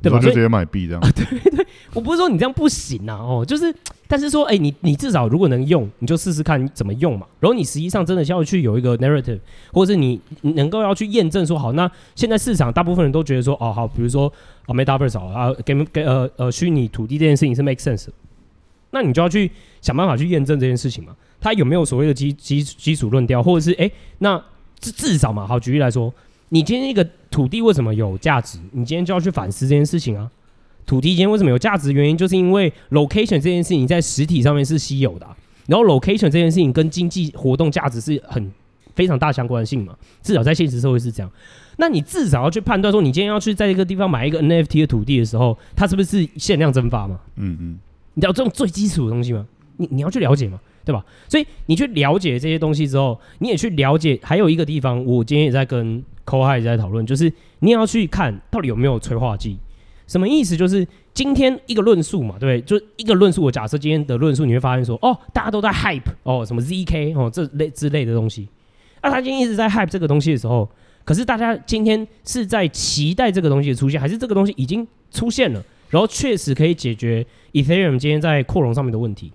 [0.00, 0.18] 对吧？
[0.20, 1.00] 就直接买币这样。
[1.00, 3.74] 啊，对对，我不是说你这样不行呐，哦，就是，
[4.06, 7.26] 但是说，哎，你你至少如果能用，你就试试看怎么用嘛。
[7.40, 9.40] 然后你实际上真的要去有一个 narrative，
[9.72, 14.32] 或者是你能够要去验证说，好，那现在市场大部分人都觉得说，哦，好，比如说
[14.66, 18.06] 啊，Metaverse 啊，game 呃呃虚拟土地这件事情是 make sense，
[18.92, 21.16] 那你就要去想办法去验证这件事情嘛。
[21.40, 24.40] 它有没有所谓的基基基础论调，或者是哎，那
[24.78, 26.12] 至至少嘛，好，举例来说。
[26.50, 28.58] 你今天一个土地为什么有价值？
[28.72, 30.30] 你今天就要去反思这件事情啊。
[30.86, 31.92] 土地今天为什么有价值？
[31.92, 38.50] 原因就是因为 location 这件事情在实体上面是稀有的啊，然后 location 这件事情跟经济活动价值是很
[38.94, 39.94] 非常大相关性嘛。
[40.22, 41.30] 至少在现实社会是这样。
[41.76, 47.20] 那你至少要去判断说，你今天要去在一个地方买一个 NFT 的土地的时候，它是不是限量增发嘛？
[47.36, 47.78] 嗯嗯，
[48.14, 49.46] 你知道这种最基础的东西吗？
[49.76, 50.58] 你你要去了解嘛。
[50.88, 51.04] 对吧？
[51.28, 54.18] 所以你去了解这些东西之后，你也去了解。
[54.22, 59.58] 还有一个地方，我今天也在跟 Cole 也在讨论，就是你也要去看到底有没有催化剂。
[60.06, 60.56] 什么意思？
[60.56, 62.80] 就是今天一个论述嘛，对不对？
[62.80, 63.42] 就一个论述。
[63.42, 68.48] 我假设今天的论述，你会发现说，哦，大家都在 hype 哦，什么 ZK 哦，这类之类的东西。
[69.02, 70.66] 那他今天一直在 hype 这个东西的时候，
[71.04, 79.30] 可是大家今天是在期待这个东西的出现，还是这个东西已经出现了，然后确实可以解决 Ethereum 今天在扩容上面的问题？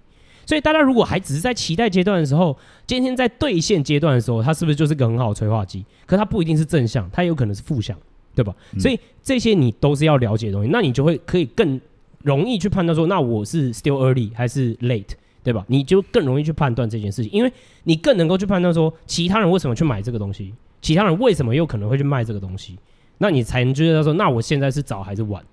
[0.45, 5.85] 所以大家如果还只是在期待阶段的时候，今天在兑现阶段的时候，它是不是就是个很好的催化剂？
[6.05, 7.97] 可它不一定是正向，它有可能是负向，
[8.35, 8.53] 对吧？
[8.73, 11.79] 嗯、所以这些你都是要了解的东西，那你就会可以更
[12.23, 15.11] 容易去判断说，那我是 still early 还是 late，
[15.43, 15.65] 对吧？
[15.67, 17.51] 你就更容易去判断这件事情，因为
[17.83, 22.77] 你更能够去判断说，其他人为什么去买这个东西，其他人为什么又可能会去卖这个东西，
[23.17, 25.43] 那你才能知道说，那我现在是早还是晚。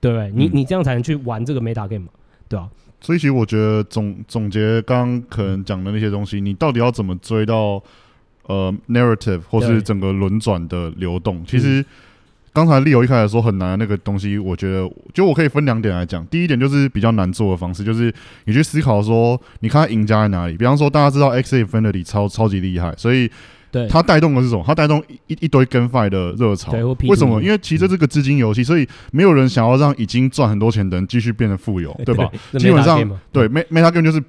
[0.00, 0.30] 对不对？
[0.34, 2.12] 你你这样才能去玩这个 meta game 嘛，
[2.46, 2.68] 对吧？
[3.04, 7.82] 所以其实我觉得总总结刚刚可能讲的那些东西，你到底要怎么追到
[8.46, 11.44] 呃 narrative 或是整个轮转的流动？
[11.46, 11.84] 其实
[12.54, 16.26] 刚才 Leo 一开始说很难的那个东西，我觉得就我可以分两点来讲。
[16.28, 18.10] 第一点就是比较难做的方式，就是
[18.46, 20.56] 你去思考说，你看赢家在哪里？
[20.56, 23.30] 比方说大家知道 Axie Infinity 超超级厉害，所以。
[23.74, 24.62] 对，它带动的是什么？
[24.64, 26.70] 它带动一一堆 GameFi 的热潮。
[27.08, 27.42] 为什么？
[27.42, 32.30] 因为其实这个资金游戏，所以没有人想要让已经赚很多钱的人继续变得富有， 对吧？
[32.56, 34.22] 基本上，对，Meta Game 就是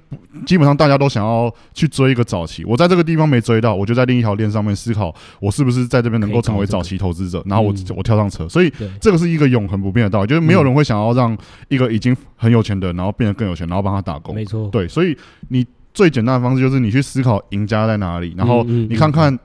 [0.44, 2.64] 基本上大家都想要去追一个早期。
[2.64, 8.48] 我在这个地方没追到，我就在另一条链上面思考，我是不是在这边能够成为早期投资者，然后我我跳上车。
[8.48, 14.34] 所以这个是一个永恒不变的道理，就是没有人会想要让一个已经很有钱的人，然后变得更有钱，然后帮他打工。
[14.34, 15.16] 没错，对，所以
[15.50, 15.64] 你。
[15.96, 19.36] 最简单的方式就是你去思考赢家在哪里，然后你看看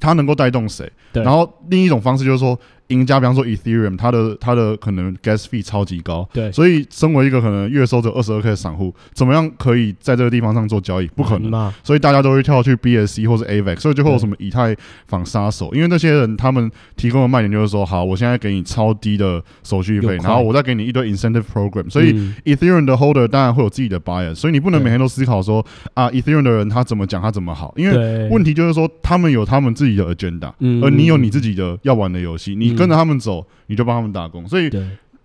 [0.00, 0.90] 他能够带动谁。
[1.12, 2.58] 然后另一种方式就是说。
[2.88, 11.06] 赢家，比方说 Ethereum，它的它的可能 gas fee 超级高，对，所以身为一个可能月收着二十二 k 的散户，怎么样可以在这个地方上做交易？
[11.08, 22.12] 不可能，所以大家都会跳去 BSC 或者 AVAX，所以就会有什么以太坊杀手，因为那些人他们提供的卖点就是说，好，我现在给你超低的手续费，然后我再给你一堆 incentive program，所以
[22.44, 34.70] Ethereum 的 holder 当然会有自己的 bias，所以你不能每天都思考说啊，Ethereum 的人他怎么讲他怎么好，因为问题就是说他们有他们自己的 agenda，而你有你自己的要玩的游戏，你跟着他们走，你就帮他们打工，所以。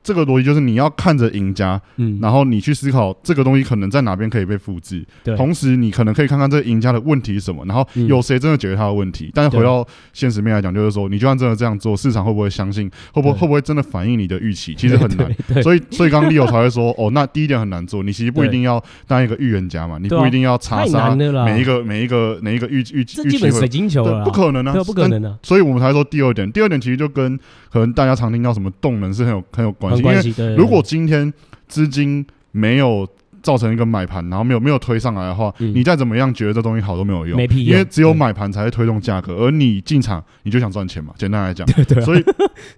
[0.01, 5.35] 这个逻辑就是你要看着赢家，嗯，然后你去思考这个东西可能在哪边可以被复制，对。
[5.35, 9.25] 同时，你可能可以看看这个赢家的问题是什么，然后有谁真的解决他的问题。
[9.25, 12.89] 嗯、但是回到现实面来讲，就是说，你就算真的这样做，市场会不会相信？
[13.13, 14.73] 会不会会不会真的反映你的预期？
[14.73, 15.61] 其实很 难。
[15.61, 18.01] 所以，所以刚刚 Leo 才会说，哦，那第一点很难做。
[18.03, 23.49] 你其实不一定要当一个预言家嘛，你不一定要查杀每一个每一个每一个预预预期。
[23.49, 25.37] 水晶球了，不可能啊，不可能的。
[25.43, 27.37] 所以我们才说第二点，第二点其实就跟
[27.71, 31.31] 可能大家常听到什么动能是很有很有关系，因为如果如果今天
[31.67, 33.07] 资金没有
[33.41, 41.97] 造成一个买盘，然后没有没有推上来的话，嗯、你再怎么样觉得这东西好都没有用，没屁用，因为只有买盘才会推动价格，而你进场你就想赚钱嘛，简单来讲，对 对。
[41.97, 42.23] 啊、所以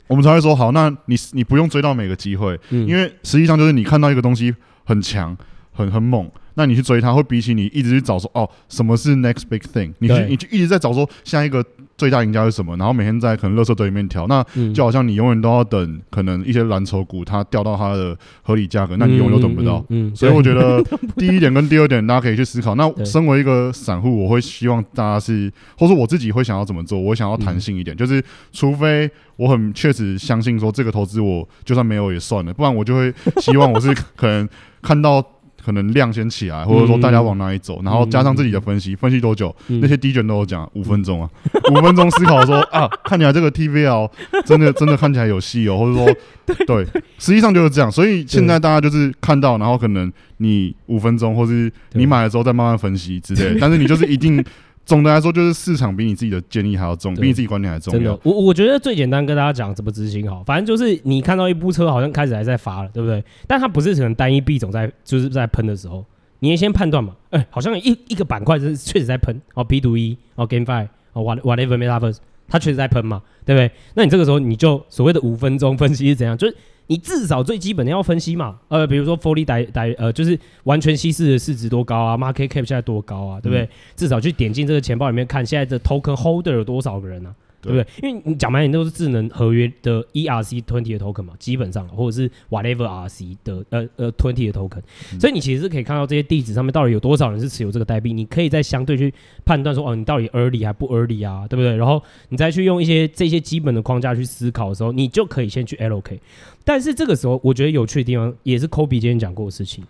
[0.08, 5.36] 我们才会说好，那你你不用追到每个机会，嗯、因为实际上就是你看到一个东西很强，
[5.72, 6.30] 很很猛。
[6.56, 9.94] 那你去追它，会比起你一直去找说哦，什么是 next big thing？
[10.00, 11.66] 你去你就一直在找说下一个
[12.02, 19.86] 最大赢家是什么，然后每天在可能垃圾堆里面挑，那就好像你永远都要等可能一些蓝筹股它掉到它的合理价格，那你永远都等不到。
[19.90, 20.84] 嗯，所以我觉得
[21.16, 22.74] 第一点跟第二点大家可以去思考。
[22.74, 27.00] 那身为一个散户，我会希望大家是，或者我自己会想要怎么做？
[27.00, 34.50] 我想要弹性一点，就是除非我很确实相信说这个投资我就算没有也算了，不然我就会希望我是可能
[34.82, 35.24] 看到。
[35.64, 39.56] 可能量先起来，或者说大家往哪里走，然后加上自己的分析，分析多久？
[39.68, 41.30] 那些 d 卷都有讲五分钟啊，
[41.72, 44.10] 五分钟思考说 啊，看起来这个 TVL
[44.46, 46.86] 真的真的看起来有戏哦，或者说对，
[47.18, 47.92] 实际上就是这样。
[47.92, 54.44] 所以现在大家就是看到，然后可能你五分钟，或是你买了之后再慢慢分析之类， 但是你就是一定。
[54.86, 58.00] 总的来说，就是市场比你自己的建议还要重，比你自己观点还重要。
[58.00, 63.24] 真的，我我觉得最简单跟大家讲怎么执行好，反正就是你看到一部车好像开始还在发了，对不对？
[63.48, 66.04] 但它不是可能单一币种在就是在喷的时候，
[66.40, 67.16] 你也先判断嘛。
[67.30, 72.18] 哎、欸，好像一一个板块是确实在喷哦，B to E 哦，GameFi 哦，what whatever Metaverse，
[72.48, 73.72] 它确实在喷嘛，对不对？
[73.94, 76.38] 那你这个时候你就所谓的五分钟分析是怎样？
[76.38, 76.56] 就是。
[76.92, 83.62] 你至少最基本的要分析嘛，呃，比如说 fully diluted 呃，就是完全稀释的市值多高啊，market cap 现在多高啊，对不对？
[83.64, 87.32] 嗯、至少去点进这个钱包里面看，现在的 token holder 有多少个人呢、啊？
[87.62, 87.86] 对不对？
[88.02, 94.82] 因为你讲白点都是智能合约的 ERC twenty 的 token 嘛，基本上或者是 whatever RC 的呃呃 twenty 的 token，、
[95.14, 99.14] 嗯、所以你其实是可以看到这些地址上面到底有多少人是持有这个代币，你可以在相对去
[99.46, 101.76] 判断说哦，你到底 early 还不 early 啊，对不对？
[101.76, 106.20] 然后你再去用一些这些基本的框架去思考的时候，你就可以先去 allocate。
[106.64, 109.84] 但是这个时候，我觉得有趣的地方也是 Kobe 今天讲过的事情，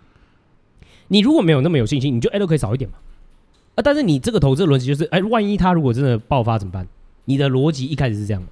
[1.08, 2.96] 你如果没有那么有信心，你就 allocate 少一点嘛。
[3.74, 6.86] 啊，但是你这个投资的逻辑就是，哎，万一它如果真的爆发怎么办？
[7.24, 8.48] 你的逻辑一开始是这样嘛？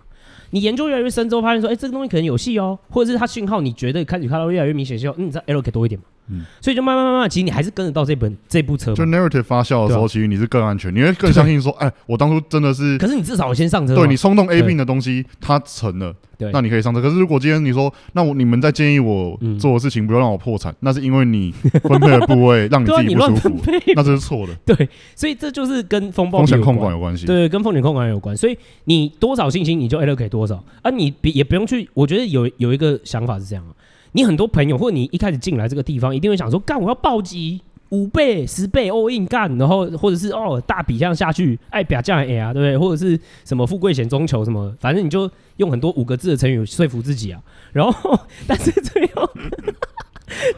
[0.51, 6.07] 你研究越来越深之后，发现说，哎，这个东西可能有戏哦，或者是它信号你觉得开始看到越来越明显之后，嗯，你知道 L 可多一点吗。
[6.31, 8.95] 嗯，所以就慢慢慢慢，其实你还是跟得到这本这部车。
[8.95, 12.97] 就 narrative 发酵的时候，其实你是更安全，你会更相信说， 哎，我当初真的是。
[12.99, 13.95] 可是你至少我先上车。
[13.95, 17.03] 对，你冲动 A 病的东西，它成了，对，那你可以上车。
[17.03, 23.61] 可是如果今天你说，那我你们在建议我做的事情不要让我破产，那是因为你分配的部位 让你自己不舒服，
[23.95, 24.55] 那这是错的。
[24.65, 27.27] 对，所以这就是跟风暴风险控管有关系。
[27.27, 28.37] 对，跟风险控管有关。
[28.37, 31.89] 所以你多少信心你就 allocate 多少，啊你也不用去。
[31.95, 33.65] 我觉得有有一个想法是这样。
[34.13, 42.79] 你很多朋友，或者你一开始进来这个地方，一定会想说：干，我要暴击，五倍、十倍 all in 干，然后或者是哦大笔这样下去，哎，不要这样哎啊，对不对？
[42.79, 47.41] 或者是什么富贵险中求什么，反正你就用很多五个字的成语说服自己啊。
[47.73, 49.31] 然后， 但是最后，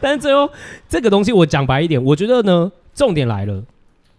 [0.01, 0.49] 但是最后
[0.89, 3.63] 这个东西我讲白一点，我觉得呢，重点来了，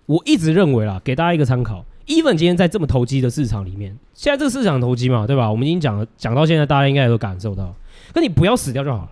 [0.07, 1.85] 我一直认为啦，给大家一个参考。
[2.07, 5.51] Even 今天在这么投机的市场里面，现在这个市场投机嘛，对吧？
[5.51, 7.75] 我们已经讲了，讲到现在，大家应该也都感受到。
[8.13, 9.09] 可你不要死掉就好了。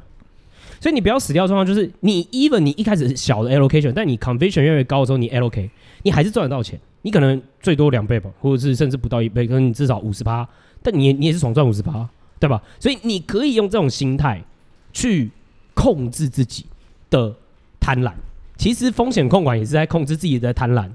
[0.82, 5.70] 所以你不要死掉的状况就是，你 Even 你一开始是小的 allocation，但你 conviction 越来越高的时候，你 allocate，
[6.02, 6.76] 你还是赚得到钱。
[7.02, 10.44] 你可能最多两倍吧，或者是甚至不到一倍，可能你至少五十趴，
[10.82, 12.08] 但你你也是爽赚五十趴，
[12.40, 12.60] 对吧？
[12.80, 14.42] 所以你可以用这种心态
[14.92, 15.30] 去
[15.72, 16.66] 控制自己
[17.10, 17.32] 的
[17.78, 18.12] 贪婪。
[18.56, 20.90] 其实风险控管也是在控制自己的贪婪。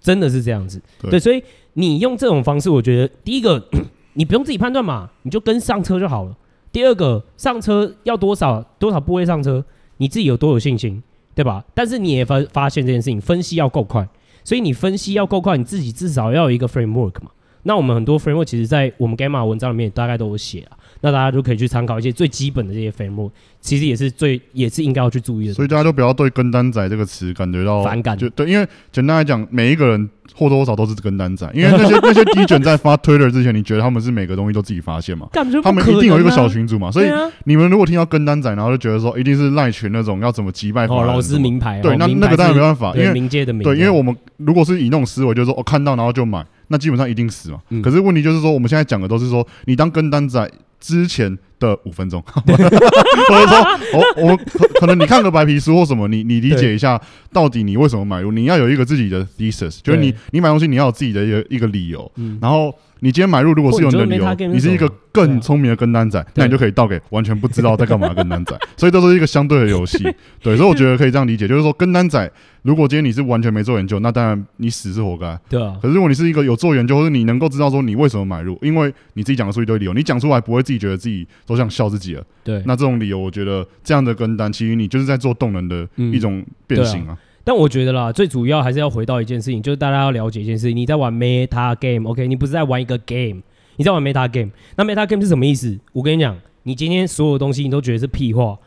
[0.00, 3.60] 真的是这样子，对，对，所以你用这种方式，我觉得第一个
[4.14, 6.36] 你不用自己判断嘛，你就跟上车就好了。
[6.76, 9.64] 第二个上车要多少多少部位上车，
[9.96, 11.02] 你自己有多有信心，
[11.34, 11.64] 对吧？
[11.72, 14.06] 但是你也发发现这件事情，分析要够快，
[14.44, 17.30] 所以你分析要够快，你自己至少要有一个 framework 嘛。
[17.62, 20.76] 那我们很多 framework 其实在我们 Gamma 文章里面大概都有写啊。
[21.00, 23.30] 那大家就可以去参考一些最基本的这些 framework，
[23.60, 25.54] 其实也是最也是应该要去注意的。
[25.54, 31.48] 所以大家都不要对“跟单仔”这个词感觉到反感，就对，因为简单来讲，每一个人或多或少都是跟单仔。
[31.54, 35.28] 因为那些 那些低卷在发 Twitter 之前，你觉得他们是每个东西都自己发现吗？
[35.32, 36.90] 啊、他们一定有一个小群组嘛。
[36.90, 37.10] 所以
[37.44, 47.58] 你们如果听到跟单仔，然后就觉得说一定是赖群那种要怎么击败法人、哦、老师名牌，对，那那个当然没办法，因为民间的名对，因为我们如果是以那种思维，就是说我、哦、看到然后就买，那基本上一定死嘛。
[47.70, 50.50] 嗯、可是问题就是说，我们现在讲的都是说，你当跟单仔。
[50.80, 53.58] 之前的五分钟， 或者说，
[53.94, 57.00] 我，我可可能你看个白皮书或什么，你你理解一下
[57.32, 62.74] 到底你为什么买入，你要有一个自己的 thesis，就是你你买东西你要有自己的一个一个理由，嗯、然后。
[63.00, 68.58] 你今天买入，如果是有你的理由，你是一个更聪明的跟单仔，那你就可以倒给完全不知道在干嘛的跟单仔。
[68.76, 69.98] 所以这是一个相对的游戏，
[70.42, 72.30] 对，所以我觉得可以这样理解，就是说跟单仔，
[72.62, 75.38] 如果今天你是完全没做研究，那当然你死是活该。
[75.48, 75.76] 对啊。
[75.80, 82.24] 可是如果你是一个有做研究，或者你能够知道说你为什么买入，因为你自己讲的出一堆理由，你讲出来不会自己觉得自己都想笑自己了。
[82.42, 82.62] 对。
[82.64, 87.16] 那这种理由，我觉得这样的跟单，其实你就是在做动能的一种变形啊。
[87.46, 92.26] 但我觉得啦，最主要还是要回到一件事情，就是大家要了解一件事情，你在玩 meta game，OK？
[92.26, 93.40] 你不是在玩一个 game。
[93.76, 95.78] 你在玩 meta game，那 meta game 是什么意思？
[95.92, 98.58] 我跟你讲，你今天所有东西你都觉得是屁话，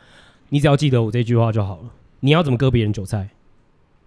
[0.48, 1.90] 你只要记得我这句话就好了。
[2.20, 3.28] 你要怎么割别人韭菜？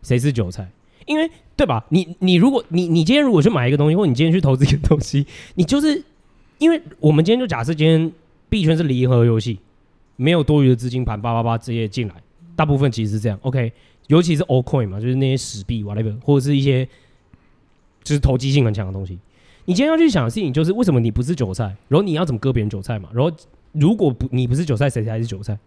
[0.02, 0.68] 谁是韭菜？
[1.06, 1.86] 因为对吧？
[1.90, 6.04] 你你如果你你今天如果去买一个东西，或你今天去投资一个东西，你就是
[6.58, 8.12] 因为我们今天就假设今天
[8.50, 9.60] 币圈是离合游戏，
[10.16, 12.16] 没有多余的资金盘叭叭叭这些进来，
[12.56, 13.38] 大部分其实是这样。
[13.42, 13.74] OK，
[14.08, 16.88] 尤其是 altcoin 嘛，就是那些死币 whatever，或者是一些
[18.04, 19.18] 就是投机性很强的东西。
[19.66, 23.08] 你今天要去想的事情就是为什么你不是韭菜，然后你要怎么割别人韭菜嘛？
[23.14, 23.32] 然后
[23.72, 25.58] 如果不你不是韭菜，谁才是韭菜？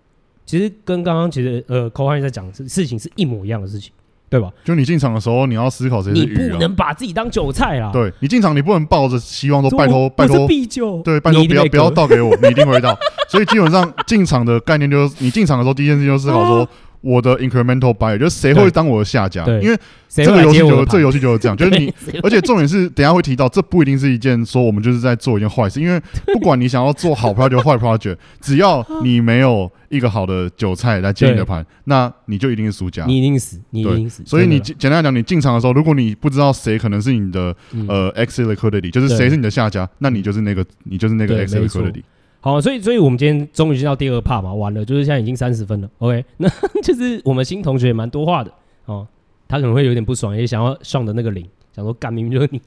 [0.44, 3.90] 其实跟刚刚其实呃，寇汉在讲的事情是一模一样的事情，
[4.28, 4.52] 对吧？
[4.64, 6.42] 就你进场的时候，你要思考谁是鱼啊。
[6.42, 7.90] 你不能把自己当韭菜啦。
[7.90, 12.94] 对，你进场，你不能抱着希望说拜托拜托必救，对，拜托不要不要倒给我，你一定会倒。
[13.30, 16.60] 所以基本上进场的概念就是，你进场的时候第一件事情就思考说。
[16.60, 16.68] 啊
[17.00, 19.44] 我的 incremental buyer 就是谁会当我的下家？
[19.60, 19.78] 因为
[20.08, 26.00] 这个游戏就这个游戏就是这样，就是你，而且重点是等下会提到，这不一定是一件说我们就是在做一件坏事，因为
[26.32, 34.22] 不管你想要做好 project 坏 project，只要你没有一个好的韭菜来接你的盘，那你就一定是输家，你一定死，你一定死。
[34.24, 37.54] 所以你简单来讲，你进场的时候，如果你不知道谁可能是你的
[37.88, 42.02] 呃 exit liquidity，就是谁是你的下家，那你就是那个你就是那个 exit liquidity。
[42.40, 46.48] 好，所以，所以我们今天终于进到第二 part 嘛，完了，就是现在已经三十分了，OK， 那
[46.80, 48.52] 就是我们新同学蛮多话的
[48.84, 49.04] 哦，
[49.48, 51.44] 他可能会有点不爽，也想要上的那个零，
[51.74, 52.60] 想说干明明就是你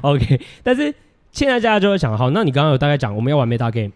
[0.00, 0.94] ，OK， 但是
[1.30, 3.92] 现在大家就会想，好，那你刚刚有大概讲我们要玩 meta game，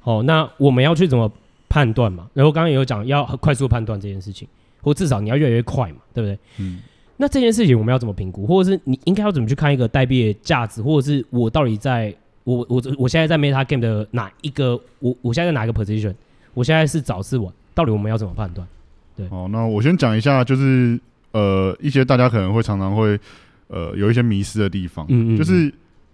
[0.00, 1.28] 好，那我们要去怎么
[1.68, 2.28] 判断嘛？
[2.32, 4.46] 然后刚刚也有讲要快速判断这件事情，
[4.82, 6.38] 或至少你要越来越快嘛，对不对？
[6.58, 6.78] 嗯，
[7.16, 12.14] 那这件事情我们要怎么评估，或者是你应该要怎么去看一个代币的价值，或者是我到底在。
[12.56, 14.80] 我我我现在在 Meta Game 的哪一个？
[15.00, 16.14] 我我现在在哪一个 position？
[16.54, 17.52] 我现在是早是晚？
[17.74, 18.66] 到底我们要怎么判断？
[19.14, 20.98] 对，哦，那我先讲一下，就是
[21.32, 23.20] 呃一些大家可能会常常会
[23.66, 25.70] 呃有一些迷失的地方，嗯，嗯嗯，就是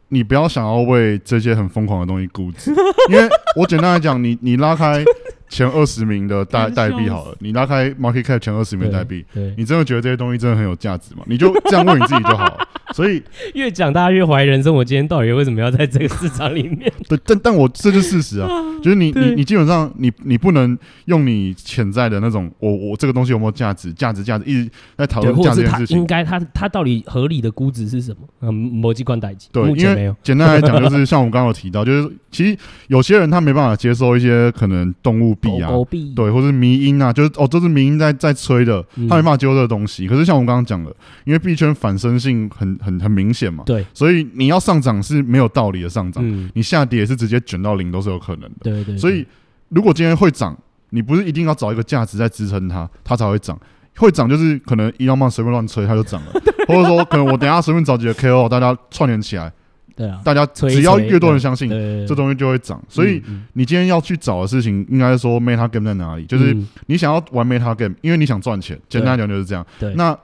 [0.08, 2.72] 你不要想要为这些很疯狂的东西估值，
[3.10, 5.04] 因为我简单来讲，你你拉开
[5.48, 9.24] 前二十名的代 代币好了，你拉开 Market Cap 前二十名的代币，
[9.56, 11.22] 你真的觉得这些东西真的很有价值吗？
[11.26, 12.68] 你就这样问你自己就好了。
[12.92, 13.22] 所以
[13.54, 14.74] 越讲大家越怀疑人生。
[14.74, 16.92] 我今天到底为什么要在这个市场里面？
[17.08, 18.48] 对，但但我这是事实啊，
[18.82, 20.76] 就是你你你基本上你你不能
[21.06, 23.92] 用你潜在的那种，我我这个东西有没有价值？
[23.92, 25.98] 价值价值一直在讨论价值这件事情。
[25.98, 28.18] 应该它它到底合理的估值是什么？
[28.40, 29.48] 嗯，某机关代机。
[29.52, 32.56] 对，因为简单来讲，就是像我们刚刚有提到，就是其实
[32.88, 35.70] 有些人他没办法接受一些可能动物币啊，
[36.14, 40.06] 对，或是迷因啊，就是哦，这是迷因在在吹的，他没办法接受这个东西。
[40.08, 48.56] 可是像我们刚刚讲的，因为币圈反身性很很很明显嘛，对，所以你要上涨是没有道理的上涨，你下跌是直接卷到零都是有可能的。
[48.62, 48.96] 对对。
[48.96, 49.26] 所以
[49.68, 50.56] 如果今天会涨，
[50.90, 53.58] 你不是一定要找一个价值在支撑它，它才会涨。
[53.96, 56.32] 会涨就是可能伊隆马随便乱吹它就涨了，
[56.66, 59.52] 或者说可能我等下随便找几个 KOL 大家串联起来。
[59.96, 61.68] 对啊，大家只要越多人相信
[62.04, 63.22] 这东西就会涨，所以
[63.52, 66.24] 你今天要去找的事情，应该说 Meta Game 在哪里？
[66.24, 66.56] 就是
[66.86, 68.76] 你想要玩 Meta Game，因为你想赚钱。
[68.88, 69.64] 简单来讲就是这样。
[69.78, 70.18] 对，那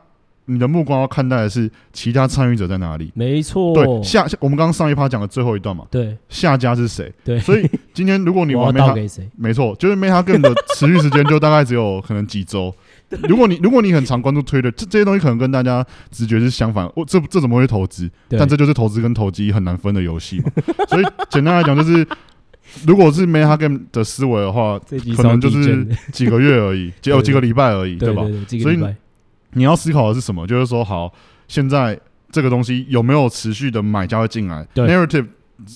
[0.51, 3.13] 你的目光要看待的是其他参与者在哪里？
[3.15, 3.73] 没错。
[3.73, 5.87] 对，下我们刚刚上一趴讲的最后一段嘛。
[5.91, 7.13] 对，下家是谁？
[7.25, 12.75] 对，所以今天如果你玩 Meta，没错，就是 Meta Game 的持续时间就大概只有可能几周。
[13.29, 16.91] 如果你如果你很常关注 Twitter，这这些东西可能跟大家直觉是相反。
[16.95, 18.09] 我这这怎么会投资？
[18.29, 20.51] 但这就是投资跟投机很难分的游戏嘛。
[20.89, 22.07] 所以简单来讲，就是
[22.87, 24.79] 如果是 Meta Game 的思维的话，
[25.17, 28.23] 可能就是几个月而已，只有几个礼拜而已，对吧？
[28.63, 28.79] 所以
[29.53, 30.47] 你要思考的是什么？
[30.47, 31.13] 就是说，好，
[31.49, 31.99] 现在
[32.31, 35.27] 这个东西有没有持续的买家会进来？Narrative。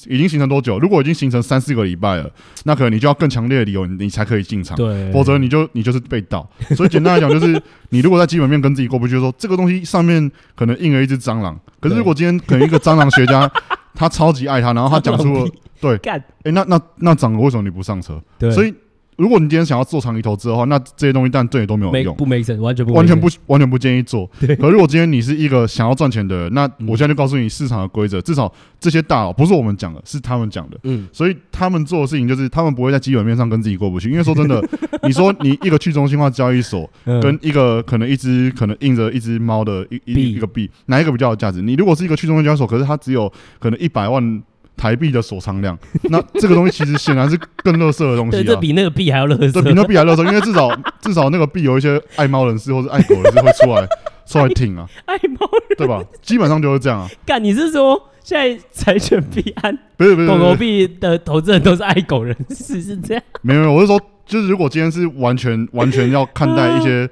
[0.09, 0.79] 已经形成多久？
[0.79, 2.31] 如果已经形成三四个礼拜了，
[2.65, 4.75] 那可能你就要更强烈的理由，你才可以进场。
[4.79, 6.49] 对，否则你就你就是被盗。
[6.75, 13.47] 所以简单来讲，就是你如果在基本面跟自己过不去，说这个东西上面可能印了一只蟑螂，可是如果今天可能一个蟑螂学家
[13.93, 15.47] 他超级爱他，然后他讲出了
[15.83, 18.19] 对，哎、欸，那那那涨了，为什么你不上车？
[18.39, 18.75] 对，所以。
[19.17, 24.29] 如果你今天想要做长期投资的话，那这些东西当然对你都没有用，不没完全不完全不完全不建议做。
[24.41, 24.57] 对。
[24.57, 30.79] 可如果今天你是一个想要赚钱的人，那我现在就告诉你市场的规则，至少这些大佬不是我们讲的，是他们讲的。
[30.85, 31.07] 嗯。
[31.13, 34.11] 所以他们做的事情就是，他们不会在基本面上跟自己过不去。
[34.11, 34.63] 因为说真的，
[35.05, 41.63] 你说你一个去中心化交易所跟一个可能一只可能印着一只猫的一一一个币，哪一个比较有价值？
[41.63, 44.43] 你如果是一个去中心交易所，可是它只有可能一百万。
[44.77, 45.79] 台币的锁仓量，
[46.11, 48.43] 那这个东西其实显然是更垃圾的东西啊！
[48.43, 50.71] 对，这比那个币还要垃圾，对，比那个币还垃圾，因为至少
[51.01, 53.89] 至少那个币有一些爱猫人士或者爱狗人士会出来
[54.27, 56.03] 出来挺啊，爱猫人对吧？
[56.23, 57.09] 基本上就是这样啊。
[57.25, 63.23] 干，你是说现在柴犬币安不是不是狗狗币的投资人都是爱狗人士是这样？
[63.43, 67.09] 没有没有，我是说，就是如果今天是完全完全要看待一些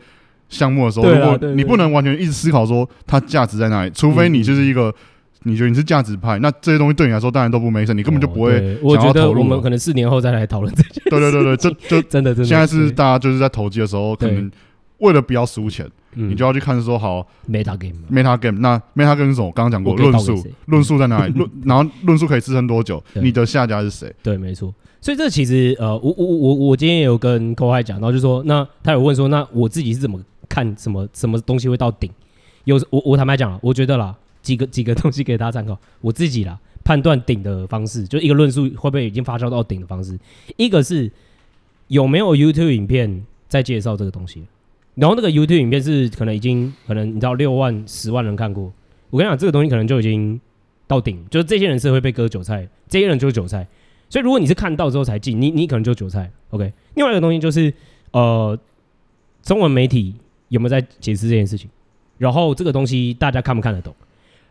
[0.49, 4.93] 项目的时候，如果你不能完全一直思考说它价值在哪里，除非你就是一个。
[5.45, 8.79] 你觉得你是价值派，那这些东西对你来说当然都不 make sense，你根本就不会。
[8.83, 11.01] 我觉得我们可能四年后再来讨论这些。
[11.11, 12.45] 对对对对，这就真的 真的。
[12.45, 14.51] 现在是大家就是在投机的时候，可能
[14.99, 18.59] 为了不要输钱，你就要去看说好 meta game meta game。
[18.61, 19.47] 那 meta game 是什么？
[19.47, 21.33] 我刚刚讲过论述，论述在哪里？
[21.39, 23.03] 论然后论述可以支撑多久？
[23.15, 24.15] 你的下家是谁？
[24.23, 24.73] 对，没错。
[25.01, 32.09] 所以这其实呃，我我我我今天也有跟 Kohai 讲，然后就说，那他有问说，那我自己是怎么看什么什么东西会到顶？
[32.65, 34.15] 有我我坦白讲，我觉得啦。
[34.43, 40.19] 几个几个东西给大家参考，我自己啦判断顶的方式，就一个论述会不会已经发酵到顶的方式。
[40.57, 41.11] 一个是
[41.89, 44.45] 有没有 YouTube 影片在介绍这个东西，
[44.97, 48.73] 然后那个 YouTube 影片是可能已经可能你知道六万十万人看过，
[49.11, 50.41] 我跟你讲这个东西可能就已经
[50.87, 53.67] 到顶，就是这些人是会被割韭菜，这些人就是韭菜。
[54.11, 56.31] 所以如果你是看到之后才进，你你可能就韭菜。
[56.51, 57.73] OK，另外一个东西就是
[58.11, 58.59] 呃
[59.43, 60.15] 中文媒体
[60.49, 61.71] 有没有在解释这件事情，
[62.19, 63.95] 然后这个东西大家看不看得懂？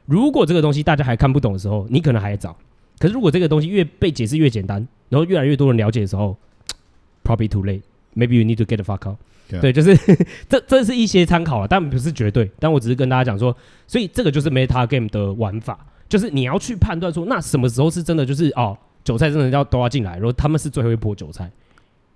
[0.06, 2.56] 如果这个东西大家还看不懂的时候，你可能还早。
[2.99, 6.38] 可是如果这个东西越被解释越简单，然后越来越多人了解的时候，
[7.24, 7.82] probably too late.
[8.16, 9.18] Maybe you need to get the fuck out.
[9.62, 9.97] 对， 就是
[10.47, 12.49] 这这是一些参考了，但不是绝对。
[12.60, 13.56] 但我只是跟大家讲说，
[13.88, 21.49] 所以这个就是 meta game 的玩法，就是你要去判断说，那什么时候是真的就是哦，韭菜真的要都要进来，然后他们是最后一波韭菜。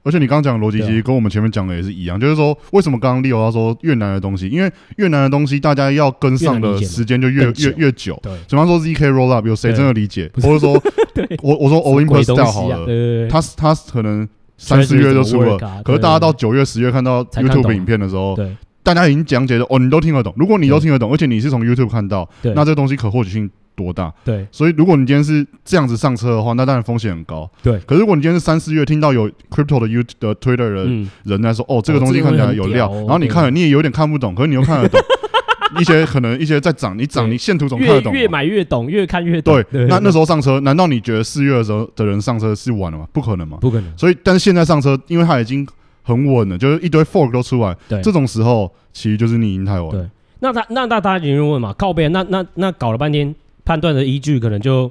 [0.05, 8.17] 而且你刚刚讲的逻辑其实跟我们前面讲的也是一样，就是说为什么刚刚 Leo 他说越南的东西，因为越南的东西大家要跟上的时间就越越越久。
[8.21, 10.31] 对，比方说 ZK Rollup 有谁真的理解？
[10.35, 10.73] 或者说，
[11.41, 12.85] 我我说 Olympus Style 好了，
[13.27, 14.27] 他他可能
[14.57, 18.35] 三四月就出了，可是大家到九月十月看到 YouTube 影片的时候，
[18.83, 20.31] 大家已经讲解了哦，你都听得懂。
[20.37, 23.49] 如果你都听得懂，而且你是从 YouTube 看到，那这个东西可获取性。
[23.75, 24.13] 多大？
[24.23, 27.49] 对，所以如果你今天是这样子上车的话，那当然风险很高。
[27.61, 30.87] 对，可是如果你今天是三四月听到有 crypto 的 YouTube 的 Twitter 的
[31.23, 34.99] 人在说，哦，这个东西看起来有料，然后你看了你也有点看不懂，可是你又看得懂
[35.79, 39.61] 一些可能一些在涨，你涨你线图总看得懂，越买越懂，越看越懂。
[39.69, 43.07] 对，那那时候上车，难道你觉得四月的时候的人上车是晚了吗？
[43.11, 43.97] 不可能嘛，不可能。
[43.97, 45.67] 所以，但是现在上车，因为它已经
[46.03, 50.11] 很稳了，就是一堆 fork 都出来，这种时候其实就是你赢太晚。
[50.39, 51.73] 那他那那大家有人问嘛？
[51.77, 53.33] 靠背，那那那搞了半天
[53.65, 54.89] 判断的依据，可能就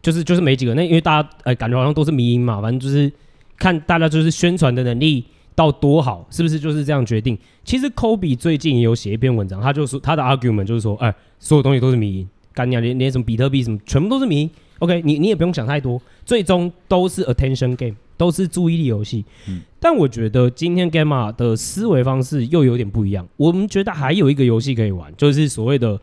[0.00, 0.72] 就是就是没几个。
[0.74, 3.12] 那因为大家哎、欸，感觉好像都是迷因嘛，反正就是
[3.58, 7.36] 看大家就是宣传的能力到多好，是不是就是这样决定？
[7.64, 14.50] 其实科比最近也有写一篇文章，他就说他的 argument 就是说，哎、欸，所有东西都是迷因，干你连连什么比特币什么，全部都是迷因。
[14.80, 19.24] OK，你你也不用想太多，最终都是 attention game，都是注意力游戏。
[19.48, 23.26] 嗯，但我觉得今天 Gamma 的思维方式又有点不一样。
[23.36, 25.98] 我们觉得还有一个游戏可以玩，就是所谓的，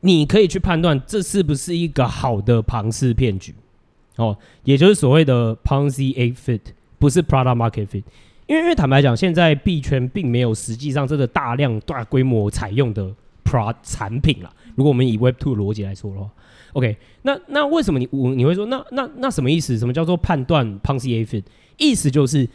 [0.00, 3.54] 你可以去判断这是不是一个好的庞氏骗局，
[4.16, 6.60] 哦，也就是所谓的 Ponzi A Fit，
[6.98, 8.04] 不是 Prada Market Fit。
[8.46, 13.12] 因为因为坦白讲，现在币圈并没有实际上这个大量大规模采用的
[13.44, 14.52] Pro 产品了。
[14.76, 16.30] 如果我们以 Web Two 逻辑来说的话。
[16.72, 19.78] OK，那那为什么你我你会说那那那什么意思？
[19.78, 21.44] 什么叫做判断 Ponzi A Fit？
[21.78, 22.46] 意思就是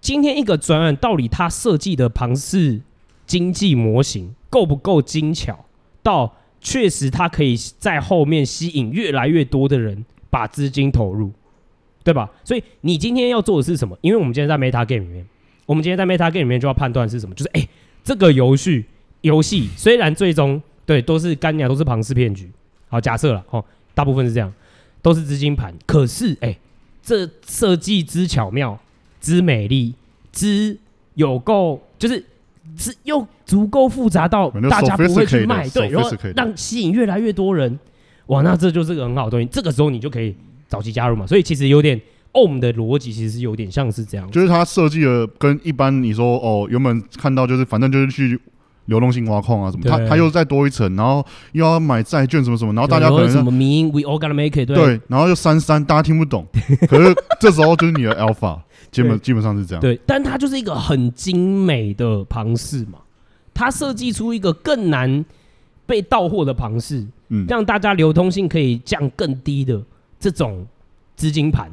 [0.00, 2.80] 今天一个专案到底它设计的庞氏
[3.26, 5.66] 经济模型够不够精巧，
[6.02, 6.34] 到
[6.64, 11.30] 确实它可以在后面吸引越来越多的人把资金投入，
[12.02, 12.28] 对吧？
[12.42, 13.96] 所以你今天要做的是什么？
[14.00, 15.24] 因为我们今天在 Meta Game 里面，
[15.66, 17.34] 我们今天在 Meta Game 里面就要判断是什么？
[17.34, 17.68] 就是哎、欸，
[18.02, 18.84] 这个游戏
[19.20, 22.50] 游戏虽然最终对都是干鸟，都是庞氏骗局。
[22.88, 24.52] 好，假设了哦，大部分是这样，
[25.02, 25.74] 都是资金盘。
[25.86, 26.58] 可是，哎、欸，
[27.02, 28.80] 这设计之巧妙、
[29.20, 29.94] 之美丽、
[30.32, 30.78] 之
[31.14, 32.24] 有够，就是
[32.76, 37.78] 是又足够复杂到大家不会去卖，对，然后让吸引越来越多人。
[38.26, 39.46] 哇，那这就是个很好的东西。
[39.50, 40.34] 这个时候你就可以
[40.66, 41.26] 早期加入嘛。
[41.26, 42.00] 所以其实有点
[42.32, 48.40] OM 的逻辑，其实是有点像是这样，就是它设计的跟一般你说哦，原本看到就是反正就是去。
[48.86, 56.46] 流动性挖矿啊什么，他他又再多一层，然后又要买债券什么什么，然后大家可能什么名，We all gotta make it，对，对，然后又三三，大家听不懂，
[56.86, 58.58] 可是这时候就是你的 alpha，
[58.90, 62.98] 基本基本上是这样，对，但它就是一个很精美的庞氏嘛，
[63.54, 65.24] 它设计出一个更难
[65.86, 69.82] 被到货的庞氏，嗯，让大家流通性可以降更低的
[70.20, 70.66] 这种
[71.16, 71.70] 资金盘，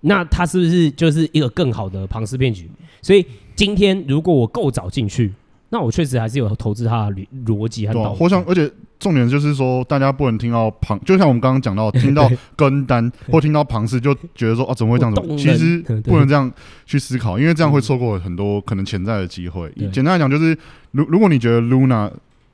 [0.00, 2.70] 那它是不是就是一个更好的庞氏骗局？
[3.02, 5.30] 所以今天如果我够早进去。
[5.74, 8.14] 那我确实还是有投资它的逻辑和导。
[8.14, 8.70] 或像，而且
[9.00, 15.20] 重点就是说，大家不能听到庞，就像我们刚刚讲到，听到 跟单或听到庞氏，就觉得说啊，怎么会这样子？
[15.36, 16.48] 其实不能这样
[16.86, 19.68] 去思考，因为这样会错过很多可能潜在的机会。
[19.92, 20.56] 简单来讲，就是
[20.92, 22.08] 如如果你觉得 Luna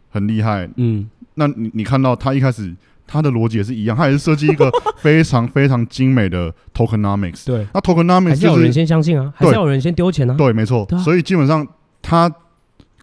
[0.09, 2.75] 很厉害，嗯，那你你看到他一开始
[3.07, 7.45] 他的逻辑也是一样，他也是设计一个 非常非常精美的 Tokenomics。
[7.45, 10.35] 对，那 Tokenomics 就是要有人先相信啊，还是要有人先丢钱啊？
[10.39, 10.89] 对，没错。
[11.05, 11.69] 所以基本上
[12.01, 12.33] 他。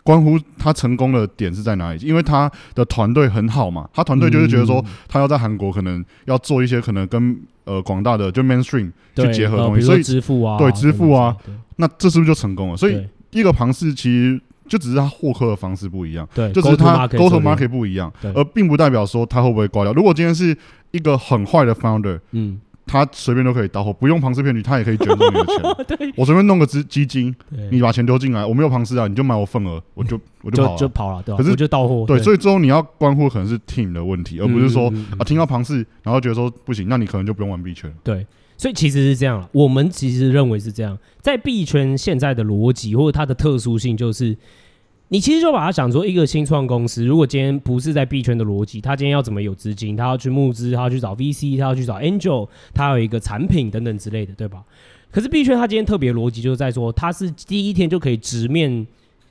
[0.08, 2.00] 关乎他成功的点是在哪里？
[2.00, 11.36] 因为他的团队很好嘛，他团队就是觉得说，他要在韩国可能要做一些可能跟呃广大的就 mainstream 去结合的东西，所以支付啊，对支付啊，
[11.76, 12.78] 那这是不是就成功了？
[12.78, 19.92] 所以一个庞氏其实就只是他获客的方式不一样，对，就只是他 go to market 不一样，而并不代表说他会不会挂掉。
[19.92, 20.58] 如果今天是
[20.92, 22.62] 一个很坏的 founder，嗯。
[22.88, 25.86] 他随便都可以到货，不用庞氏骗局，他也可以卷走你的钱。
[25.98, 27.36] 对我随便弄个资基金，
[27.70, 31.22] 你把钱丢进来，我没有庞氏啊，你就买我份额，我就 我就跑了，就跑了。
[31.24, 32.06] 对，可是就到货。
[32.08, 37.94] 对，所以最后你要关乎可能是 team 的问题，而不是说啊听到庞氏，然后觉得说不行，那你可能就不用玩币圈。
[38.04, 38.26] 对，
[38.56, 44.38] 所以其实是这样，我们其实认为是这样，在币圈现在的逻辑或者它的特殊性就是。
[45.10, 49.96] 你其实就把它想说，一个新创公司，如果今天不是在币圈的逻辑，他今天要怎么有资金？
[49.96, 54.64] 他要去募资，他要去找 VC，他要去找 Angel，他有一个产品等等之类的，对吧？
[55.10, 58.86] 可是币圈它今天特别逻辑就是在说，它是第一天就可以直面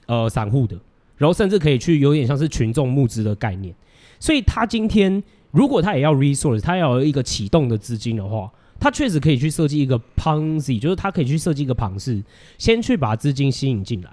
[0.07, 0.74] 呃散户的，
[1.18, 3.74] 然后甚至可以去有点像是群众募资的概念。
[4.18, 8.51] 所以他今天如果他也要 resource，他要有一个启动的资金的话，
[8.81, 12.22] 他确实可以去设计一个 Ponzi，就是他可以去设计一个庞氏，
[12.57, 14.09] 先去把资金吸引进来。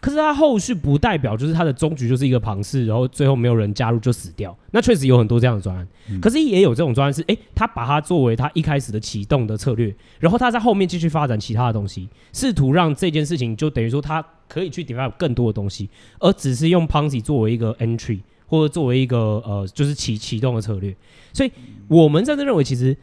[0.00, 4.56] 可是他后续不代表就是他的终局就是一个庞氏，然后最后没有人加入就死掉。
[4.70, 15.88] 那确实有很多这样的专案，嗯、可是也有这种专案是，哎、欸，他把它作为他一开始的启动的策略，然后他在后面继续发展其他的东西，试图让这件事情就等于说他可以去 develop 更多的东西，
[16.20, 20.94] 而只是用 Ponzi 作为一个 entry 或者作为一个呃就是启启动的策略。
[21.32, 21.50] 所以
[21.88, 22.96] 我们在这认为，其实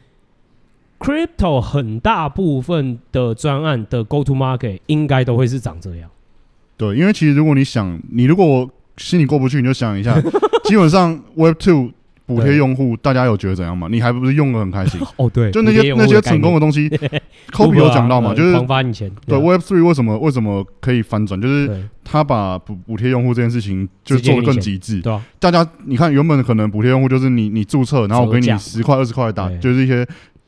[0.98, 6.08] crypto 很大部分的专案的 go to market 应该都会是长这样。
[6.76, 10.20] 对，因为其实如果你想，你如果我心里过不去，你就想一下，
[10.64, 11.90] 基本上 Web Two
[12.26, 13.86] 补贴用户，大家有觉得怎样吗？
[13.90, 15.00] 你还不是用的很开心？
[15.16, 16.88] 哦，对，就那些那些成功的东西，
[17.52, 19.10] Kobe 有讲到嘛，就是狂发你钱。
[19.26, 21.40] 对，Web Three 为什么为什么可以翻转？
[21.40, 21.70] 就是
[22.02, 25.00] 他把补补贴用户这件事情就做的更极致。
[25.00, 30.06] 对，大家你看，原本可能补贴用户就是你你注册，然后我给你十块二十块打，就是一些。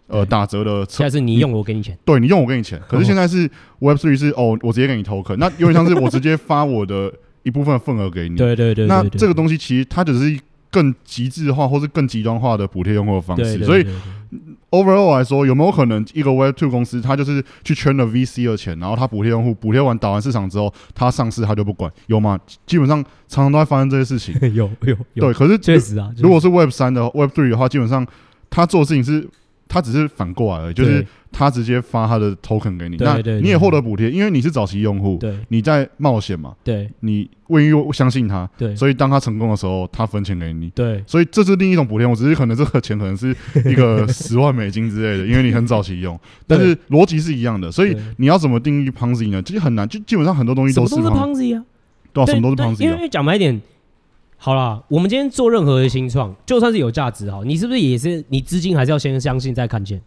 [0.08, 2.80] 呃，打折的，现在是你用我给你钱，对，你用我给你钱。
[2.88, 3.50] 可是现在是
[3.80, 8.36] Web Three 是哦，我直接给你 token，那有点像是我直接发我的一部分份额给你。
[8.36, 10.38] 对对对，那这个东西其实它只是
[10.70, 13.64] 更极致化或是更极端化的补贴用户的方式。
[13.64, 13.84] 所以
[14.70, 22.38] overall 来说，有没有可能一个 Web Two 公司，它就是去圈了 VC 的钱，然后它补贴用户，补贴完打完市场之后，它上市它就不管，有吗？
[22.64, 24.32] 基本上常常都在发生这些事情。
[24.54, 25.24] 有有有。
[25.24, 28.06] 对，可是确实啊，如果是 Web 三的 Web Three 的话，基本上
[28.48, 29.28] 他做的事情是。
[29.68, 42.06] 他只是反过来了，就是他直接发他的 token 给你，那你也获得补贴，因为你是早期用户，你在冒险嘛，对，你愿意相信他，对，所以当他成功的时候，他分钱给你，对，所以这是另一种补贴。
[42.06, 43.34] 我只是可能这个钱可能是
[43.66, 47.70] 一个十万美金之类的，因为你很早期用，但是逻辑是一样的。
[47.70, 49.42] 所以你要怎么定义 Ponzi 呢？
[49.42, 51.64] 其实很难，就基本上很多东西都是 Ponzi 啊，
[52.12, 52.94] 对啊，什么都是 Ponzi 啊。
[52.96, 53.60] 因为讲白一点。
[54.36, 60.00] 好啦，我们今天做任何的新创，就算是有价值哈，你是不是也是你资金还是要先相信再看见？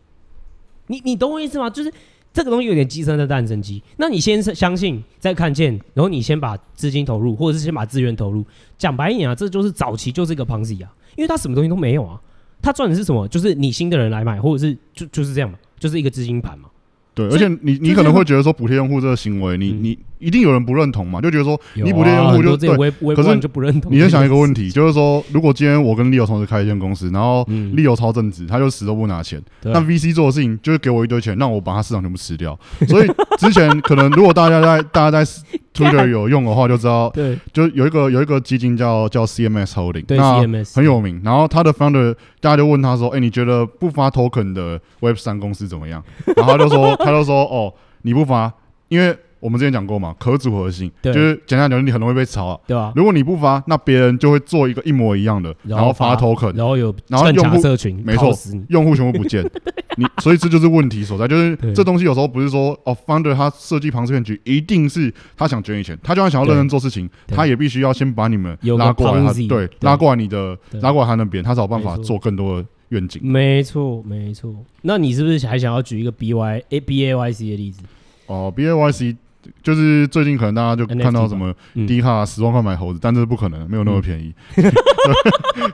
[0.88, 1.70] 你你懂我意思吗？
[1.70, 1.92] 就是
[2.32, 8.46] 这个东西有点鸡生的蛋生鸡，那你先相信再看见，然后你先把资金投入，或者是先把资源投入。
[8.78, 12.22] 讲白一点啊，这就是早期就是一个 Ponzi 啊，因为他什么东西都没有啊，
[12.62, 13.28] 他赚的是什么？
[13.28, 16.70] 就是你新的人来买，或者是就就是这样嘛，就是一个资金盘嘛。
[17.14, 21.20] 对，而且你你可能会觉得说补贴用户这个行为，你你一定有人不认同嘛？
[21.20, 23.92] 就觉得说你补贴用户就对，可是就不认同。
[23.92, 27.44] 你就想一个问题，就是说如果今天我跟 Leo 同时开一间公司，然后
[27.76, 32.58] Leo 超正直，他就死都不拿钱，那 VC 做的事情就是给我一堆钱，让我把他市场全部吃掉。
[32.88, 33.08] 所以
[33.38, 35.32] 之前可能如果大家在大家在
[35.74, 41.22] Twitter 有用的话，就知道，对，就有一个有一个基金叫叫 CMS Holding，对，CMS 很有名。
[41.24, 46.04] 然后他的 founder 大家就问他说：“哎，你觉得不发 token 的 Web 三公司怎么样？”
[46.36, 48.50] 然后他就说：“他就说哦。”你不发，
[48.88, 52.92] 因为我们之前讲过嘛，可组合性，就是简单讲，你很容易被炒啊，对吧？
[52.96, 58.32] 如果你不发，那别人就会做一个一模一样的，然后发 token，然后有，然后用户社群，没错，
[58.70, 59.44] 用户全部不见，
[59.98, 73.22] 你，所以这就是问题所在，就是这东西有时候不是说哦，founder 他设计庞氏骗局，一定是他想卷你钱，他就算想要认真做事情，他也必须要先把你们拉过来，对，拉过来你的，拉过来他那边，他才有办法做更多的愿景。
[73.24, 74.54] 没错，没错。
[74.82, 77.82] 那你是不是还想要举一个 B Y A B A Y C 的例子？
[78.28, 79.18] 哦，B A Y C
[79.64, 81.54] 就是最近可能大家就看到什么
[81.88, 84.34] 低卡十万块买猴子，但这是不可能，没有那么便宜。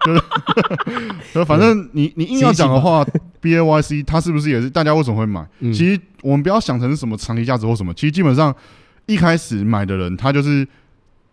[0.03, 3.05] 就是，反正你你硬要讲的话
[3.41, 5.45] ，B A Y C 它是不是也是大家为什么会买？
[5.61, 8.55] 其实我们不要想成是什么长期价值或什么，其实基本上
[9.05, 10.67] 一开始买的人他就是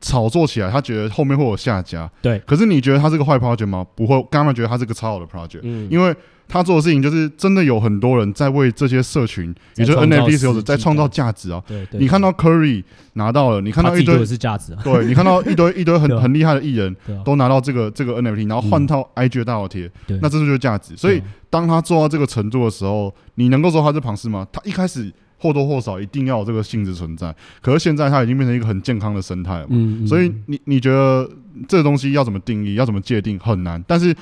[0.03, 2.11] 炒作起来，他觉得后面会有下家。
[2.21, 3.87] 对，可是你觉得他是个坏 project 吗？
[3.95, 6.15] 不会，刚刚觉得他是个超好的 project，嗯因为。
[6.49, 11.63] 他做的事情就是真的有很多人在为这些社群，也就是 NFT 使用者在创造价值啊。
[11.67, 12.85] 对，你看到 Curry
[13.15, 16.95] 拿到了，你看到一堆是价值， 对，你看到一堆一堆很 很厉害的艺人，
[17.25, 19.91] 都拿到这个这个 NFT，然后换套 IG 的大头贴，
[20.21, 20.95] 那这就是价值。
[20.95, 24.47] 所以当他做到这个程度的时候，你能够说他是庞氏吗？
[24.53, 25.11] 他一开始
[25.43, 30.07] 或多或少一定要有这个性质存在，可是现在它已经变成一个很健康的生态了嘛。
[30.07, 31.29] 所以你你觉得
[31.69, 33.85] 这个东西要怎么定义，要怎么界定很难。
[33.87, 34.15] 但是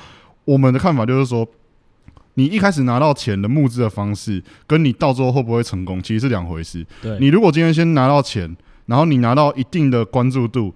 [0.43, 1.47] 我们的看法就是说。
[2.35, 6.83] 你一开始拿到钱的募资的方式，跟你到最后会不会成功，其实是两回事。
[7.01, 8.55] 对，你如果今天先拿到钱，
[8.85, 10.73] 然后你拿到一定的关注度，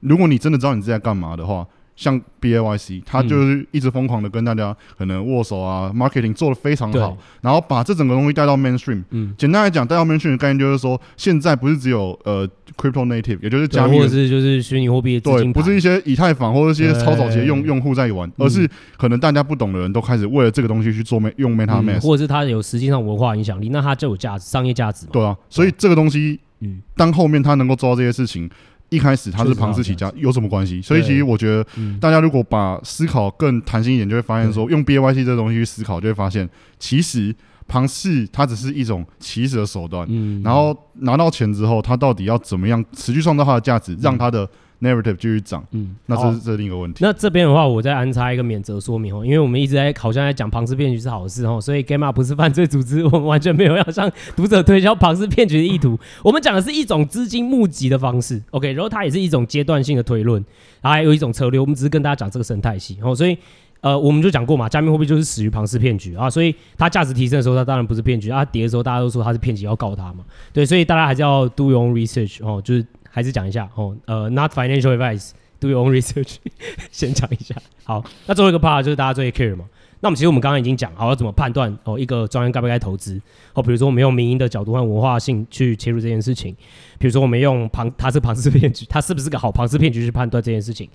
[0.00, 1.66] 如果你真的知道你自己在干嘛的话。
[1.98, 9.02] 像 B A Y C，他就是一直疯狂的跟大家可能握手啊，marketing 做的非常好，然后把这整个东西带到 mainstream。
[9.10, 25.10] 嗯，简单来讲，带到 mainstream 的概念就是说，现在不是只有呃 crypto native，也就是加密，或者是就是虚拟货币，对，不是一些以太坊或者一些超早期的用用户在玩，而是可能大家不懂的人都开始为了这个东西去做用 MetaMask，或者是它有实际上文化影响力，那它就有价值，商业价值嘛。
[25.12, 28.48] 对啊，所以这个东西，嗯，当后面它能够做到这些事情。
[28.90, 30.80] 一开始他是庞氏起家，有什么关系？
[30.80, 31.66] 所以其实我觉得，
[32.00, 37.34] 大家如果把思考更弹性一点，就会发现说，用 B A Y C 这个东西去思考，就会发现，其实
[37.66, 40.06] 庞氏它只是一种起始的手段。
[40.08, 44.48] 嗯，然后拿到钱之后，他到底要怎么样持续创造它的价值，让它的
[44.80, 47.04] narrative 继续涨，嗯，那这是这是另一个问题。
[47.04, 55.98] 那这边的话，我再安插一个免责说明哦，因为我们一直在好像在讲庞氏骗局是好事哦，所以 Gamma 不是犯罪组织，我们完全没有要向读者推销庞氏骗局的意图。
[56.22, 60.44] 我们讲的是一种资金募集的方式，OK，然后它也是一种阶段性的推论，
[60.80, 61.58] 然后还有一种策略。
[61.58, 63.36] 我们只是跟大家讲这个生态系哦，所以
[63.80, 70.24] 呃，我们就讲过嘛，加密货币就是死于庞氏骗局啊，所以它价值提升的时候，它当然不是骗局；它跌的时候，大家都说它是骗局，要告它嘛。
[70.52, 72.84] 对，所以大家还是要 do your own research 哦，就是
[73.18, 75.32] 还是讲一下哦，呃，not financial advice。
[75.60, 76.36] Do your own research，
[76.92, 77.52] 先讲一下。
[77.82, 79.64] 好，那最后一个 part 就是大家最 care 嘛。
[79.98, 83.20] 那么其实我们刚刚已经讲好要怎么判断哦，一个专业该不该投资
[83.54, 83.60] 哦。
[83.60, 86.54] 比如说我们用民营的角度和文化性去切入这件事情。
[86.96, 90.88] 比如说我们用庞，它是庞氏骗局，它是不是个好庞氏骗局去判断这件事情。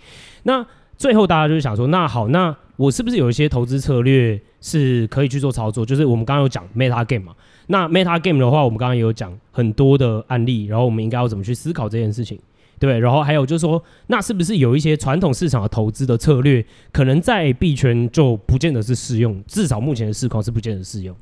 [0.43, 0.65] 那
[0.97, 5.85] 最后大家就是想说，那好，那我是不是有一些投资策略是可以去做操作？
[5.85, 7.33] 就是我们刚刚有讲 meta game 嘛。
[7.67, 12.39] 那 meta game 的话，我们刚刚也有讲很多的案例，然后我们应该要怎么去思考这件事情。
[12.79, 21.15] 对，然后还有就是说，那是不是有一些传统市场的投资的策略，可能在币圈就不见得是适用，至少目前的市况是不见得适用。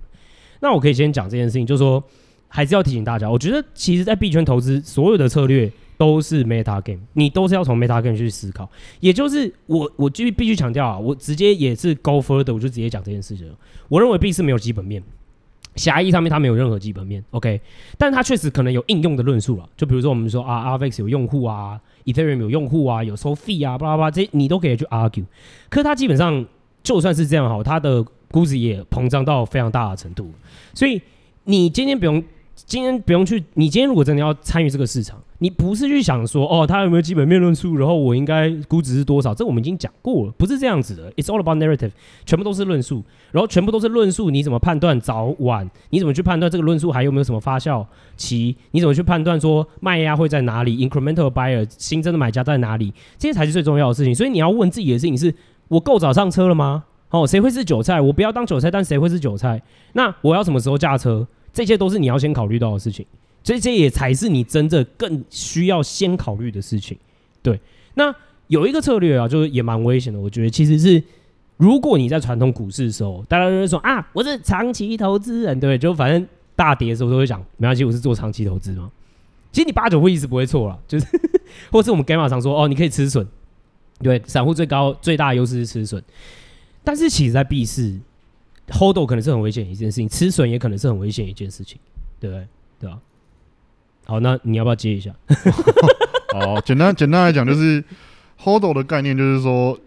[0.61, 2.03] 那我可以先讲这件事情，就是说，
[2.47, 5.71] 还是要提醒大家，我觉得其实，在币圈投资，所有的策略
[6.01, 8.67] 都是 meta game，你都是要从 meta game 去思考。
[9.01, 13.47] 也就是我，我就必须强调啊，我直接也是 go further，我就直接讲这件事情。
[13.87, 15.03] 我认为币是没有基本面。
[15.75, 17.61] 狭义上面它没有任何基本面，OK，
[17.99, 19.69] 但它确实可能有应用的论述了。
[19.77, 25.23] 就比如说我们说啊，Arvex 有用户啊，Ethereum 有用户啊，有收费啊，巴拉巴拉，这些你都可以去 argue。
[25.69, 26.43] 可它基本上
[26.81, 30.31] 就算是这样好，它的估值也膨胀到非常大的程度。
[30.73, 30.99] 所以
[31.43, 32.21] 你今天不用，
[32.55, 35.21] 今天不用去，你今天如果真的要参与这个市场。
[35.41, 39.33] 你不是去想说哦，它有没有基本面论述，然后我应该估值是多少？
[39.33, 41.11] 这我们已经讲过了，不是这样子的。
[41.13, 41.89] It's all about narrative，
[42.27, 44.29] 全部都是论述，然后全部都是论述。
[44.29, 45.67] 你怎么判断早晚？
[45.89, 47.83] 你怎么去判断这个论述还有没有什么发酵
[48.15, 48.55] 期？
[48.69, 52.93] 你怎么去判断说卖压会在哪里？Incremental buyer 新增的买家在哪里？
[53.17, 54.13] 这些才是最重要的事情。
[54.13, 55.33] 所以你要问自己的事情是：
[55.69, 56.83] 我够早上车了吗？
[57.09, 57.99] 哦，谁会是韭菜？
[57.99, 59.59] 我不要当韭菜，但谁会是韭菜？
[59.93, 61.27] 那我要什么时候驾车？
[61.51, 63.03] 这些都是你要先考虑到的事情。
[63.43, 66.97] 这些也才是你真正更需要先考虑的事情，
[67.41, 67.59] 对。
[67.95, 68.13] 那
[68.47, 70.19] 有一个策略啊，就是也蛮危险的。
[70.19, 71.03] 我觉得其实是，
[71.57, 78.91] 如果你在传统股市的时候，大家都会说啊，我是长期投资人，对，就反正大跌的时候都会讲，没关系，我是做长期投资嘛。
[79.51, 81.05] 其实你八九不离十不会错了，就是，
[81.71, 83.25] 或是我们 Gamma 常说，哦，你可以吃损，
[83.99, 86.01] 对，散户最高最大的优势是吃损，
[86.83, 87.99] 但是其实在币市
[88.69, 91.77] hold 可能是很危险一件事情，吃损也可能是很危险一件事情，
[92.19, 92.47] 对不对？
[92.79, 92.99] 对吧？
[94.05, 95.11] 好，那你要不要接一下？
[96.33, 97.83] 好，简单简单来讲，就是
[98.43, 99.77] HODL 的概念，就是说，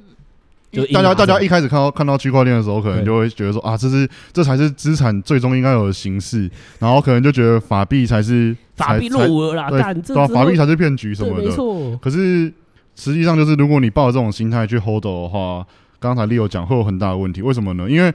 [0.71, 9.81] 就大家大家一开始看到看到区块链的时候，可能就会觉得说啊，这是这才是资产最终应该有的形式，然后可能就觉得法币才是法币落伍啦，对，
[10.29, 11.45] 法币才是骗局什么的。
[11.45, 11.97] 没错。
[11.99, 12.53] 可是
[12.97, 15.67] 实际上，就是如果你抱着这种心态去 HODL 的话，
[15.99, 17.41] 刚才 Leo 讲会有很大的问题。
[17.43, 17.89] 为什么呢？
[17.89, 18.13] 因为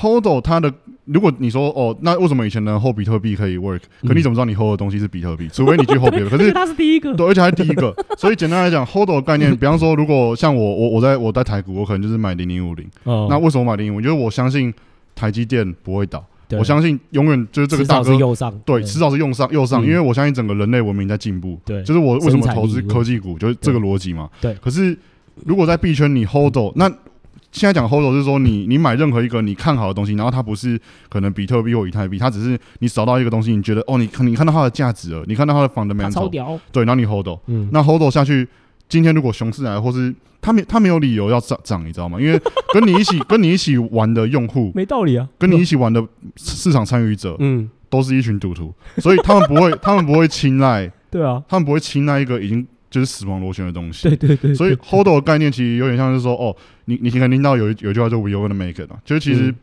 [0.00, 0.72] HODL 它的，
[1.04, 3.80] 如果你说哦，那为什么以前能 hold 比特币可以 work？
[4.06, 5.46] 可你怎么知道你 hold 的东西是比特币？
[5.52, 6.30] 除非你去 hold 别的。
[6.30, 7.94] 可是它是第一个，对，而且还是第一个。
[8.16, 12.86] 所以简单来讲，HODL 的概念， 比方说，如果像我，我我在我在台股，我可能就是买零零五零。
[13.04, 14.10] 那为什么买零零五零？
[14.10, 14.72] 因为我相信
[15.14, 18.14] 台积电不会倒，我相信永远就是这个大哥。
[18.14, 21.60] 右上，对，迟早是用上右上，因为我相信整个人类文明在进步。
[21.66, 24.30] 对，就是我为什么投资科技股，就是这个逻辑嘛。
[24.40, 24.54] 对。
[24.54, 24.96] 可是
[25.44, 26.90] 如果在币圈你 HODL，那
[27.52, 38.46] 现在讲 HODL 是说你你买任何一个你看好的东西，然后它不是可能比特币或以太币，它只是你找到一个东西，你觉得哦，你你看到它的价值了，你看到它的 fundamental，超屌，对，然后你 HODL，嗯，那 HODL 下去，
[38.88, 42.20] 今天如果熊市来，或是它没它没有理由要涨涨，你知道吗？
[42.20, 42.40] 因为
[42.72, 52.66] 跟你一起 跟你一起玩的用户没道理啊，跟你一起玩的市场参与者，嗯，都是一群赌徒，所以他们不会 他们不会青睐，对啊，他们不会青睐一个已经。
[52.90, 56.54] 就是死亡螺旋的东西，对对对，对，所以 HODL 的概念其实有点像是说，哦，
[56.86, 59.54] 你你可能听到有有句话叫 We are gonna make it 嘛，就是其实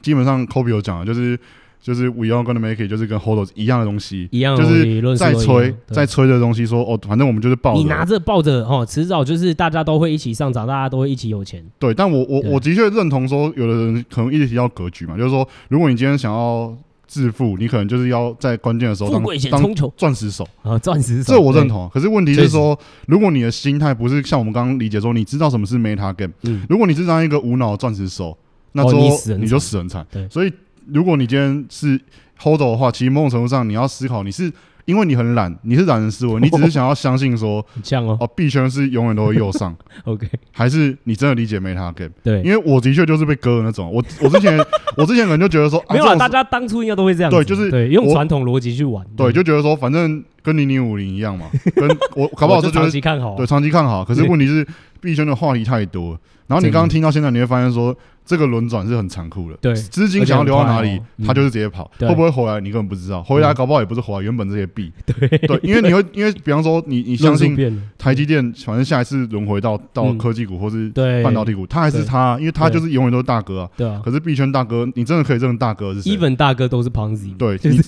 [0.00, 1.38] 基本上 Kobe 有讲的，就是
[1.82, 11.62] 就是 We are gonna make it，就是跟 HODL 一样的东西，一样，就是在吹在吹的东西，说哦，反正我们就是抱着，你拿着抱着哦，迟早就是大家都会一起上涨，大家都会一起有钱。
[11.78, 16.74] 对，但我我我的确认同说，有的人可能一直提到格局嘛，就是说，如果你今天想要。
[17.12, 21.90] 致富，你可能就是要在关键的时候当当钻石手啊，钻石手，这我认同。
[21.92, 28.34] 可是问题是说，如果你的心态不是像我们刚刚理解说，你知道什么是 meta game，嗯，如果你是当一个无脑钻石手，
[28.72, 29.02] 那之后
[29.36, 30.06] 你就死很惨。
[30.10, 30.50] 对，所以
[30.86, 32.00] 如果你今天是
[32.40, 34.50] hold 的话，其实某种程度上你要思考，你是。
[34.84, 39.74] 因为你很懒，你是懒人思维， 你只是想要相信说，像哦，哦，币圈是永远都会右上，
[40.04, 42.10] OK，还是你真的理解 meta game？
[42.22, 44.58] 对，因为我的确就是被割的那种，我我之前
[44.96, 54.66] 我之前可能就觉得说，没有啊，大家当初应该都会这样，对，就是对，用传统逻辑去玩，对，就觉得说反正跟零零五零一样嘛，跟我搞不好是长期看好，对，长期看好，可是问题是
[55.00, 57.96] 币圈的话题太多，然后你刚刚听到现在，你会发现说。
[58.24, 65.28] 这个轮转是很残酷的，对，资金想要流到哪里，它就是直接跑，会不会回来你根本不知道，回来搞不好也不是回来原本这些币， 对。
[65.38, 70.88] 对，因为你会因为比方说你你相信台积电，反正下一次轮回到到科技股或是
[71.22, 77.80] 半导体股，它还是它，因为它就是永远都是大哥啊，对啊，可是币圈大哥，你真的可以认大哥是谁？Even 大哥都是 Ponzi，对， 你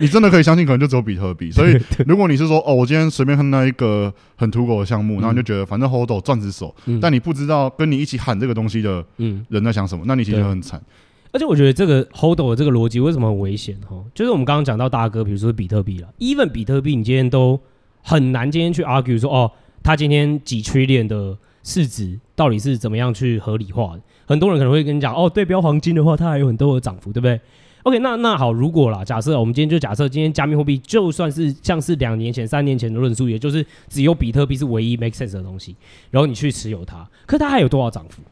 [0.00, 1.76] 你真的可以相信，可能就只有比特币，所以
[2.06, 9.04] 如果你是说哦，我今天随便看到一个很土狗的项目，然后你就觉得反正 HODL 钻石手，但你不知道跟你一起喊这个东西的
[9.48, 10.60] 人在想什么，那你其实很。
[10.60, 10.82] 惨，
[11.30, 14.02] 而且我觉得这个 HODL 的这个逻辑为什么很危险哈？
[14.14, 17.60] 就是我们刚刚讲到大哥，比如说比特币了，even 比特币，你今天都
[18.02, 19.52] 很难今天去 argue 说哦，
[19.82, 24.02] 他今天几 trillion 的市值到底是怎么样去合理化的？
[24.26, 27.40] 很多人可能会跟你讲哦，对标黄金的话，它还有很多的涨幅，对不对
[27.84, 35.76] OK，那那好，如果啦，假设我们今天就假设今天加密货币就算是像是两年前、三年前的论述，也就是只有比特币是唯一 make sense 的东西，
[36.10, 38.22] 然后你去持有它，可它还有多少涨幅？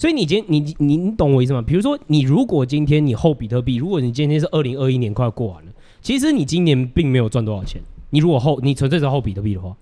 [0.00, 1.60] 所以你今天你你你懂我意思吗？
[1.60, 7.82] 比如说你如果今天你 hold 比特币，如果你今天是二零二一年快要过完了，其实你今年并没有赚多少钱。
[8.08, 9.76] 你如果 hold 你纯粹是 hold 比特币的话，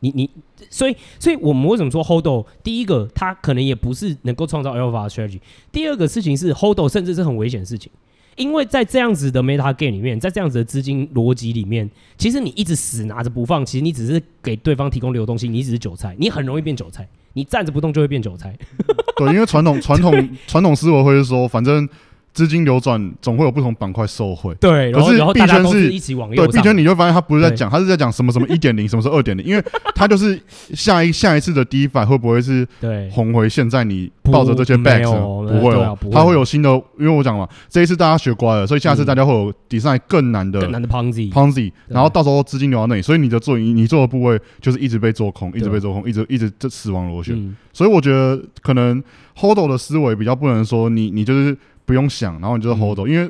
[0.00, 0.28] 你你
[0.70, 2.26] 所以所以我们为什么说 hold？
[2.64, 5.38] 第一个，它可能也不是能够创造 alpha strategy。
[5.70, 7.92] 第二个事情是 hold，甚至是很危险的事情，
[8.34, 17.08] 因为在这样子的 meta game 里面，在这样子的资金逻辑里面，其实你一直死拿着不放，其实你只是给对方提供流动性，你只是韭菜，你很容易变韭菜。
[17.32, 18.56] 你站着不动就会变韭菜。
[19.16, 21.88] 对，因为传统传统传统思维会说，反正。
[22.32, 24.90] 资金流转总会有不同板块受惠，对。
[24.90, 29.62] 可是币圈是一起往右，对币圈你就发现他不是在讲，他是在讲什么什么一点零，什么是二点零，因为
[29.94, 30.40] 他就是
[30.74, 32.66] 下一下一次的 DeFi 会不会是
[33.12, 35.10] 红回现在你抱着这些 bags
[35.46, 36.30] 不会哦，他会。
[36.30, 49.02] 有新的，因为我讲嘛这一次大家学乖了，所以下次大家会有 design 更难的更难的 Ponzi Ponzi，然后到时候资金流到那里，所以你的做你做的部位就是一直被做空，一直被做空，一直一直这死亡螺旋，所以我觉得可能
[49.36, 51.54] HODL 的思维比较不能说你你就是。
[51.90, 53.28] 不用想，然后你就是 hold，、嗯、因为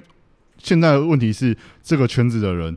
[0.58, 2.76] 现在的问题是这个圈子的人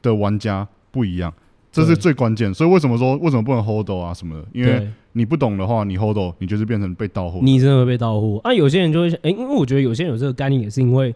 [0.00, 1.34] 的玩家不一样，
[1.72, 2.54] 这是最关键。
[2.54, 4.46] 所以为什么说为什么不能 hold 啊什么的？
[4.52, 7.40] 因为你不懂的话，你 hold，你就是变成被盗货。
[7.42, 8.54] 你真的会被盗货啊！
[8.54, 11.12] 有些人就会想，哎、欸，因为我觉得有些人有这个概念，也是因为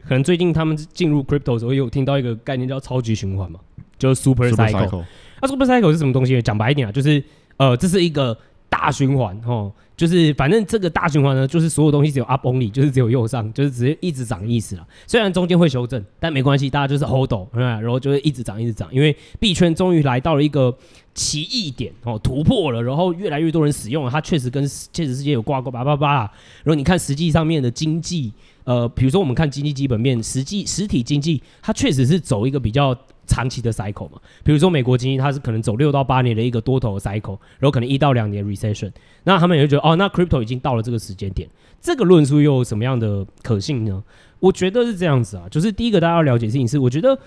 [0.00, 3.60] 可能最近他们进入 crypto 的时候，有听到一个概念叫超级循环嘛，
[3.98, 5.04] 就是 super cycle。
[5.42, 6.40] 那 super cycle 是什么东西？
[6.40, 7.22] 讲白一点啊，就是
[7.58, 8.34] 呃，这是一个
[8.74, 9.72] 大循环哦。
[9.96, 14.84] 就是反正这个大循环呢，就是所有东西只有 up only，就是只有右上，就是直接一直涨的意思了。
[15.06, 18.88] 虽然中间会修正，但没关系，大家就是 hold，然后就会一直涨，一直涨。
[18.90, 20.76] 因为币圈终于来到了一个
[21.14, 26.22] 奇异点哦，突破了，然后越来越多人使用了，它确实跟现实世界有挂钩，叭叭叭。
[26.64, 28.32] 然后你看实际上面的经济，
[28.64, 32.92] 呃，比如说我们看经济基本面，实际实体经济它确实是走一个比较。
[33.26, 38.90] 长期的 cycle 嘛，比如说美国经济它是可能走六到八年的一个多头的 cycle，然后可能一到两年 recession，
[39.24, 41.48] 那他们也会觉得哦，那 crypto 已经到了这个时间点，
[41.80, 44.02] 这个论述又有什么样的可信呢？
[44.40, 47.18] 我觉得是这样子啊，就是第一个大家要了解的事情是，我觉得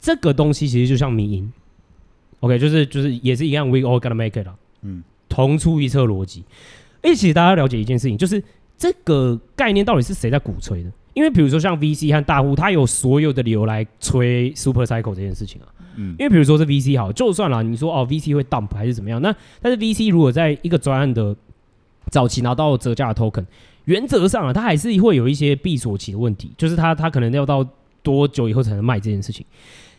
[0.00, 1.52] 这个东西其实就像迷因
[2.40, 6.44] ，OK，就是就是也是一样，we all gonna make it 啦，嗯，同出一辙逻辑。
[7.02, 8.42] 而且其实大家要了解一件事情，就是
[8.78, 10.90] 这个概念到底是谁在鼓吹的？
[11.14, 15.68] 因为比如说像 VC 和大户，他有所有的理由来吹 Super Cycle 这件事情啊。
[15.96, 16.14] 嗯。
[16.18, 19.20] 因为比如说是 VC 好，就算了，你说哦 VC 会 dump 还是怎么样？
[19.20, 21.36] 那但是 VC 如果在一个专案的
[22.10, 23.44] 早期拿到折价的 token，
[23.84, 27.66] 原则上啊，它还是会有一些闭锁期的问题，就是它它可能要到
[28.02, 29.44] 多久以后才能卖这件事情。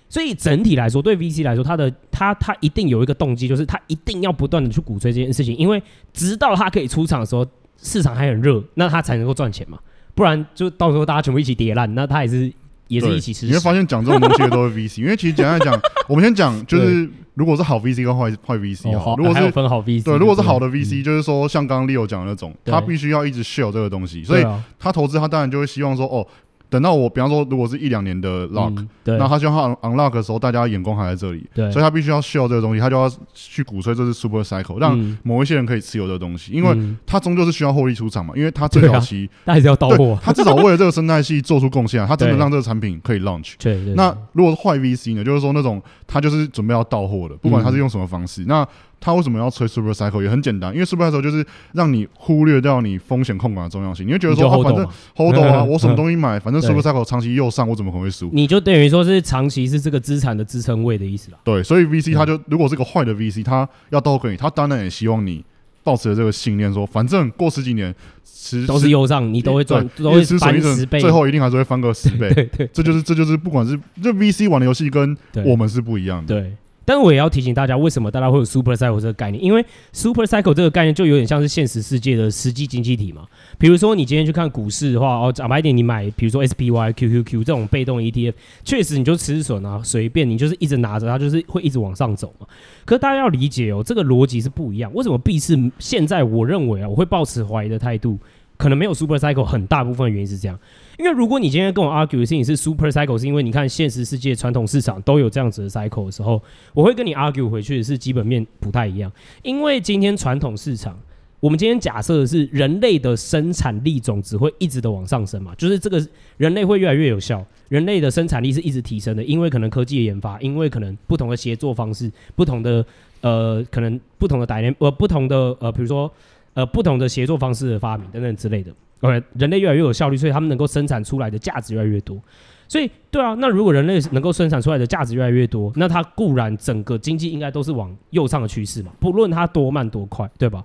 [0.10, 5.82] 所以整体来说，对 VC 来说，它的它它一定有一个动机，就是它一定要不断的去鼓吹这件事情，因为
[6.14, 7.44] 直到它可以出场的时候，
[7.78, 9.80] 市场还很热，那它才能够赚钱嘛。
[10.16, 12.52] 不然就到时候大家全部一起跌烂，那他也是
[12.88, 13.46] 也是一起吃。
[13.46, 24.46] 你会发现讲这种东西的都是 VC，因为其实简单来讲， 我们先讲就是如果是好 VC 跟坏坏 VC 好，如果是分好 VC，对，如果是好的 VC，就是说像刚刚 Leo 讲的那种，他必须要一直 show 这个东西，所以
[24.80, 26.26] 他投资他当然就会希望说哦。
[26.74, 43.54] 等到我，比方说，如果是一两年的 lock，、嗯、那他希望他 unlock 的时候，大家眼光还在这里，对，所以他必须要 show 这个东西，他就要去鼓吹这是 super cycle，让某一些人可以持有这个东西，因为他终究是需要获利出场嘛，因为他最早期， 他还是要到货，他至少为了这个生态系做出贡献，他真的让这个产品可以 launch。
[43.62, 48.68] 对，对，对，那如果是坏 VC 呢，就是说那种他就是准备要到货的，不管他是用什么方式，嗯、那。
[49.04, 50.24] 他为什么要吹 Super Cycle？
[50.24, 54.08] 也很简单，因为 Super Cycle 就是让你忽略掉你风险控管的重要性。
[54.08, 54.88] 你会觉得说，啊、反正
[55.18, 58.30] Hold 啊，我什么东西买，反正 Super Cycle 长期右上，我怎么可能会输？
[58.32, 61.38] 你就等于说是长期是这个资产的支撑位的意思啦。
[61.44, 65.44] 对，所以 VC 他就如果是个坏的 VC，他要倒给你，他当然也希望你
[65.84, 67.94] 保持这个信念，说反正过十几年，
[68.24, 72.32] 十都是右上，你都会赚，都会翻十倍，最后一定还是会翻个十倍。
[72.34, 76.40] 对，对，对，这就是这就是不管是这 VC 玩的游戏跟我们是不一样的。
[76.40, 76.54] 对。
[76.86, 79.44] 但我也要提醒大家，为什么大家会有 Super Cycle 这个概念？
[79.44, 83.26] 因为 Super Cycle 这个概念就有点像是现实世界的实际经济体嘛。
[83.58, 92.48] 比如说，你今天去看股市的话，哦，讲白一点，你买比如说 SPY、QQQ 这种被动 ETF，确实你就吃损啊，随便你就是一直拿着它，就是会一直往上走嘛。
[92.86, 94.94] 可是大家要理解哦，这个逻辑是不一样。
[94.94, 98.20] 为什么币市现在我认为啊，我会抱持怀疑的态度，
[98.58, 100.60] 可能没有 Super Cycle 很大部分的原因是这样。
[100.98, 106.42] 因为如果你今天跟我 argue 的事情是 super cycle，是因为你看现实世界传统市场都有这样子的 cycle 的时候，
[106.74, 109.12] 我会跟你 argue 回去是基本面不太一样。
[109.42, 110.98] 因为今天传统市场，
[111.40, 116.06] 我们今天假设的是人类的生产力总值会一直的往上升嘛，就是这个
[116.38, 122.86] 人类会越来越有效，人类的生产力是一直提升的，因为可能科技的研发，因为可能不同的协作方式，不同的
[123.22, 126.12] 呃可能不同的代联呃不同的呃比如说
[126.54, 128.72] 呃不同的协作方式的发明等等之类的。
[129.04, 132.20] ，OK，人类越来越有效率，所以他们能够生产出来的价值越来越多。
[132.68, 140.64] 所以，对啊，那如果人类能够生产出来的价值越来越多，那它固然整个经济应该都是往右上的趋势嘛，不论它多慢多快，对吧？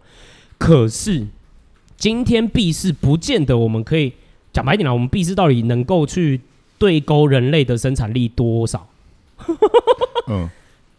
[0.57, 1.27] 可是
[1.97, 4.13] 今天币市不见得我们可以
[4.53, 6.41] 讲白一点啦，我们币市到底能够去
[6.79, 8.89] 对勾人类的生产力多少？
[10.31, 10.49] 嗯，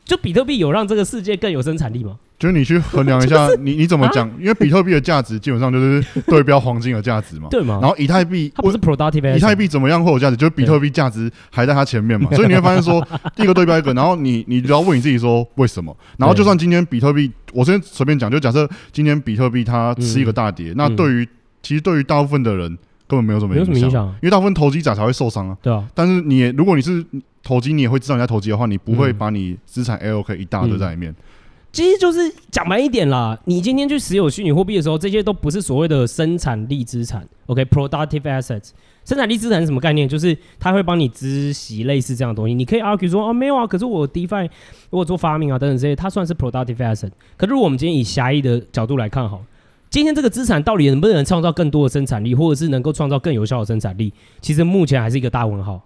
[0.10, 2.16] 就比特币有让这个世界更有生产力吗？
[2.40, 4.28] 就是你去衡量一下， 你你怎么讲？
[4.40, 7.78] 因为比特币的价值基本上就是对标黄金的价值嘛，对吗？
[7.80, 10.36] 然后以太币它不是 productive，以太币怎么样会有价值？
[10.36, 13.06] 就是比特币价值还在它前面嘛，所以你会发现说，
[13.38, 15.96] 第一个对标一个，然后你你只要问你自己说为什么？
[16.18, 21.28] 然后就算今天比特币，我先随便讲，就假设今天比特币它吃一个大跌，那对于
[21.62, 22.68] 其实对于大部分的人
[23.06, 25.58] 根本没有什么影响，因为大部分投机者才会受伤啊。
[25.62, 27.06] 对啊，但是你如果你是
[27.50, 31.16] 投机，你也会知道人家投机的话，你不会把你资产 ALK 一大堆在里面。
[31.72, 32.20] 其实就是
[32.52, 38.70] 讲白一点啦，你今天去持有虚拟货币的时候，这些都不是所谓的生产力资产，OK，productive assets。
[39.04, 40.08] 生产力资产是什么概念？
[40.08, 42.54] 就是它会帮你孳息，类似这样的东西。
[42.54, 44.46] 你可以 argue 说，哦，没有啊，可是我 DeFi，
[44.92, 47.10] 如果做发明啊等等这些，它算是 productive asset。
[47.36, 49.42] 可是如果我们今天以狭义的角度来看，好，
[49.90, 54.14] 今天这个资产到底能不能创造更多的生产力，或者是能够创造更有效的生产力？
[54.42, 55.80] 其实目前还是一个大问号。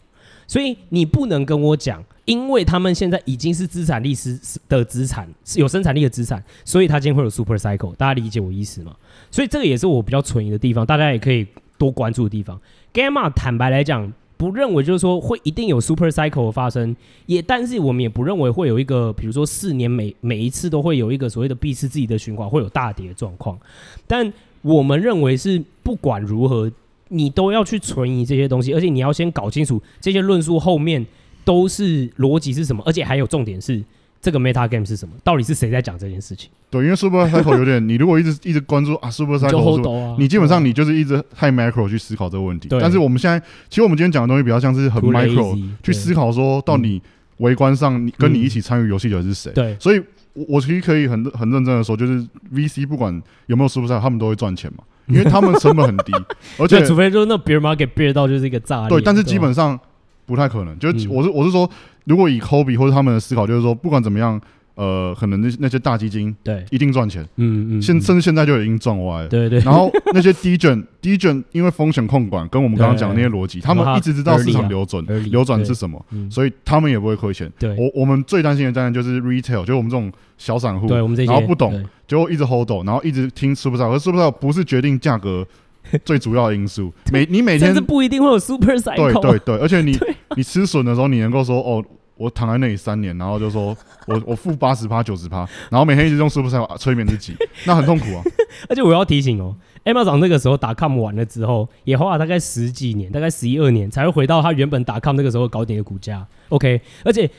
[0.48, 7.96] 所以你不能跟我讲，因为他们现在已经是资产力是的资产，是有生产力的资产，所以它今天会有 super cycle。
[7.96, 8.96] 大家理解我意思吗？
[9.32, 12.60] 所以这个也是我比较存疑的地方，大家也可以多关注的地方。
[12.94, 23.58] Gamma 坦白来讲，不认为就是说会一定有 super cycle 的发生，也但是我们也不认为会有一个，比如说四年每每一次都会有一个所谓的必是自己的循环会有大跌的状况。
[24.06, 24.32] 但
[24.62, 26.72] 我们认为是不管如何。
[27.14, 31.05] 你都要去存疑这些东西，而且你要先搞清楚这些论述后面
[31.45, 33.84] 都是逻辑是什么，而且还有重点是
[34.22, 36.49] 这个 meta game 是什么，到底是谁在讲这件事情？
[36.70, 42.68] 对，因为 super cycle 有点， 你如果一直一直关注啊 super cycle，、啊、你基本上你就是一直太 macro 去思考这个问题。
[42.68, 43.39] 对但是我们现在，
[43.70, 47.01] 其实我们今天讲的东西比较像是很 micro 去思考说，到你
[47.38, 49.51] 围观上你跟你一起参与游戏的是谁？
[49.53, 50.01] 对，所以
[50.34, 54.84] 我其实可以很很认真的说，就是 VC 不管有没有 super cycle，他们都会赚钱嘛。
[55.08, 56.12] 因为他们成本很低，
[56.58, 58.89] 而且除非就是那 bear market bear 到就是一个炸裂。
[58.89, 59.80] 对，但是基本上
[60.26, 60.78] 不太可能。
[60.80, 61.70] 就我是我是说，
[62.06, 64.39] 如果以 Kobe 或者他们的思考，就是说不管怎么样。
[64.76, 66.65] 呃，可能那那些大基金对。
[66.71, 69.59] 一定赚钱，嗯嗯，现甚至现在就已经赚歪了，对对。
[69.59, 77.51] 然后那些 Degen Degen 因为风险控管跟我们刚刚讲的那些逻辑，他们一直知道市场流转流转是什么，所以他们也不会亏钱。
[77.59, 85.45] 对，我我们最担心的当然就是 Retail，就是我们这种小散户，对我们这些然后不懂，就一直 hold 然后一直听 Super Cycle，而 Super Cycle 不是决定价格
[86.03, 86.91] 最主要的因素。
[87.11, 89.95] 每你每天不一定会有 Super Cycle，对对对，而且你
[90.36, 91.86] 你吃笋的时候，你能够说哦。
[92.24, 93.76] 我躺在那里三年，然后就说
[94.07, 98.24] 我我负八十趴九十趴，然后每天一直用 Super Cycle 催眠自己， 那很痛苦啊。
[98.69, 99.55] 而且我要提醒哦
[99.86, 106.26] ，Amazon 那个时候打 com 完了之后，也花了大概十几年，大概十一二年才会回到他原本打 com 那个时候高点的股价。
[106.49, 107.30] OK，而且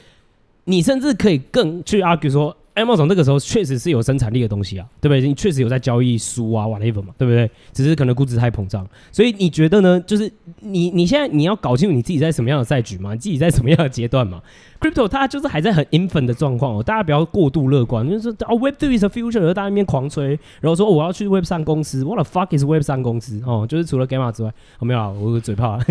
[0.65, 2.57] 你甚至可以更去 argue 说。
[2.75, 5.21] Amazon 那个时候确实是有生产力的东西啊，对不对？
[5.21, 7.49] 你确实有在交易书啊，whatever 嘛，对不对？
[7.73, 10.01] 只是可能估值太膨胀，所以你觉得呢？
[10.01, 10.29] 就是
[10.59, 14.43] 你你现在你要搞清楚你自己在什么样的赛局嘛，你自己在什么样的阶段嘛
[14.85, 23.41] ？Crypto 它就是还在很 infant 的状况哦，大家不要过度乐观，就是说哦，Web Three is a future，然后大家那边狂吹，然后说我要去 Web 三公司，What the fuck is Web 三公司？
[23.47, 25.79] 哦，就是除了 Gamma 之外，哦没有啊，我有嘴炮。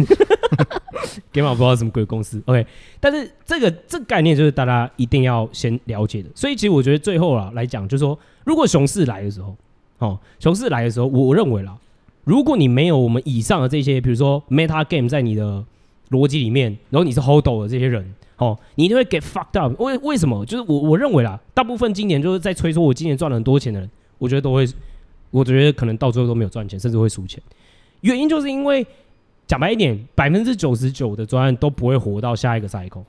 [1.34, 2.66] Gamma 不知道什么鬼公司，OK，
[3.00, 6.30] 但是这个这个概念就是大家一定要先了解的。
[6.36, 9.56] 所以其实我觉得最后啊来讲，就是说，如果熊市来的时候，
[9.98, 11.76] 哦，熊市来的时候，我我认为啦，
[12.24, 15.64] 如果你没有我们以上的这些，比如说 Meta Game 在你的
[16.10, 19.82] 逻辑里面，然后你是 Hold 的这些人，哦，你一定会 get fucked up。
[19.82, 20.46] 为为什么？
[20.46, 24.68] 就是我我认为啦，大部分今年就是在吹说我今年赚了很多钱的人，我觉得都会，
[25.32, 27.42] 我觉得可能到最后都没有赚钱，甚至会输钱。
[28.02, 28.86] 原因就是因为。
[29.46, 33.04] 讲白一点，百分之九十九的专案都不会活到下一个 cycle。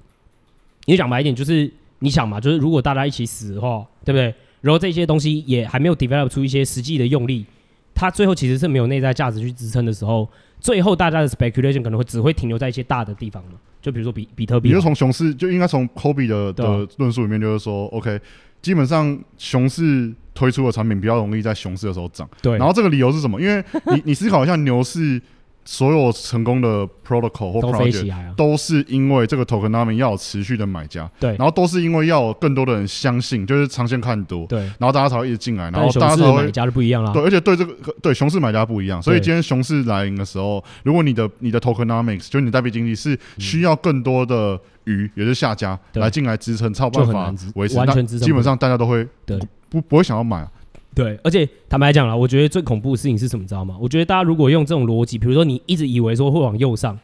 [0.86, 4.34] 你讲白一点，就是你想嘛，就是如果大家一起死的话，对不对？
[4.60, 7.46] 然后这些东西也还没有 develop 出一些实际的用力，
[7.94, 13.52] 它最后其实是没有内在价值去支撑的时候，最后大家的 speculation 可能会只会停留在一些大的地方了。
[13.84, 18.18] 就比如说比比特币，你就从熊市就应该从 Kobe 的的论述里面就是说，OK，
[18.62, 22.26] 基本上熊市推出的产品比较容易在熊市的时候涨。
[22.40, 23.38] 对，然后这个理由是什么？
[23.38, 23.62] 因为
[23.94, 25.20] 你 你思考一下牛市。
[25.64, 49.38] 所有成功的 protocol 或 project 都，都是因为这个 tokenomics 要有持续的买家，对，然后都是因为要有更多的人相信，就是长线看多，对，然后大家才会一直进来，然后大家才会买家就不一样了，对，而且对这个对熊市买家不一样，所以今天熊市来临的时候，如果你的你的 tokenomics 就是你代币经济是需要更多的鱼，也是下家来进来支撑，才有办法维持，那基本上大家都会不
[49.70, 50.46] 不不会想要买。
[50.94, 53.76] 对，而且坦白讲了，我觉得最恐怖的事情是什么，知道吗？
[53.80, 56.98] 我觉得大家如果用这种逻辑，比如说你一直以为说会往右上，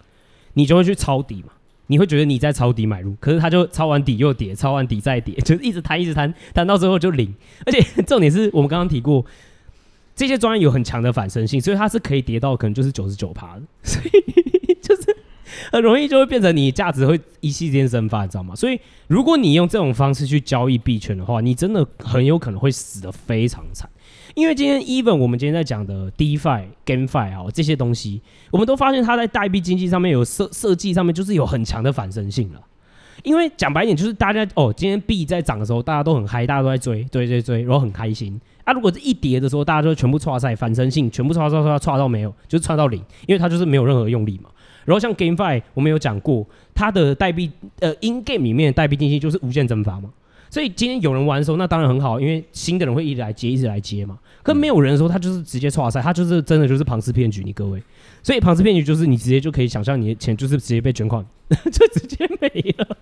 [0.55, 1.53] 你就会去抄底嘛，
[1.89, 7.35] 你会觉得你在抄底买入，可是他就抄完底又跌，抄完底再跌， 就是一直弹，一直弹，弹到最后就零。
[7.67, 9.25] 而且重点是我们刚刚提过，
[10.15, 14.21] 这些专案有很强的反身性，所以它是可以跌到可能就是九十九趴的，所以。
[15.73, 18.55] 很容易就会变成你价值会一气之间蒸发，你知道吗？
[18.55, 18.79] 所以
[19.09, 23.89] 如果你用这种方式去交易币圈的话，你真的很有可能会死得非常惨。
[24.35, 28.23] 因为今天 even 我们今天在讲的 DeFi、GameFi 啊这些东西，
[28.53, 32.61] 我们都发现它在代币经济上面有设设计上面就是有很强的反身性了。
[33.23, 38.41] 因为讲白一点，就是大家哦，今天币在涨的时候，大家都很嗨，大家都在追追追追，然后很开心。
[38.65, 44.49] 啊，如果是一跌的时候，大家就全部剉赛反身性，全部剉剉剉剉到没有，就是剉到零，因为它就是没有任何用力嘛。
[44.85, 47.51] 然后像 GameFi，我们有讲过，它的代币
[47.81, 50.11] 呃 In Game 里面的代币经济就是无限增发嘛。
[50.49, 54.19] 所以今天有人玩的时候，那当然很好，因为新的人会一直来接，一直来接嘛。
[54.43, 57.81] 可没有人的时候，他就是直接剉赛，他就是真的就是庞氏骗局，你各位。
[58.23, 62.97] 所以庞氏骗局就是你直接就可以想象，你的钱就是直接被卷款， 就直接没了。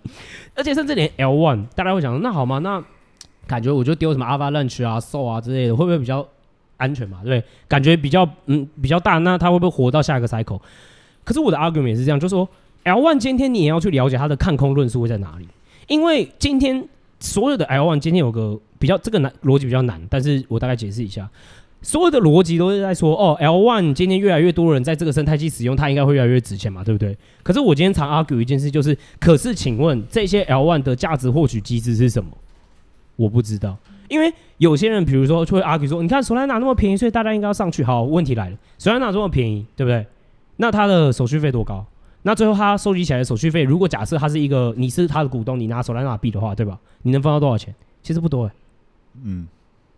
[0.55, 2.59] 而且甚至连 L1，大家会想说，那好吗？
[2.59, 2.85] 那
[3.47, 6.27] 感觉我就丢什么 Avalanche 啊、Sol 啊之类的，会不会比较
[6.77, 7.21] 安全嘛？
[7.25, 7.45] 对不对？
[7.67, 10.61] 感觉比较嗯比较大，那他会不会活到下一个 cycle？
[11.29, 12.49] 可是我的 argument 也是这样，就是说
[12.85, 15.47] L1 今天你也要去了解它的看空论述会在哪里，
[15.87, 16.83] 因为今天
[17.21, 21.29] 所有的 L1 今天有个比较这个难逻辑比较难，但是我大概解释一下，
[21.83, 27.15] 所有的逻辑都是在说哦 L1 今天越来越多人在这个生态系使用，它应该会越来越值钱嘛，对不对？
[27.43, 32.31] 可是我今天常 argue 一件事，就是可是请问这些 L1 的价值获取机制是什么？
[33.17, 33.77] 我不知道，
[34.09, 37.85] 因为有些人比如说就会 argue 说，你看 Solana 那么便宜，所以大家应该要上去。
[37.85, 40.07] 好，问题来了，Solana 这么便宜，对不对？
[40.59, 41.85] 那他的手续费多高？
[42.23, 46.79] 那最后他收集起来的手续费，如果假设他是一个你是他的股东，你拿 Solana 币的话，对吧？
[47.03, 47.75] 你能分到多少钱？
[48.03, 48.53] 其实不多诶、欸。
[49.23, 49.49] 嗯，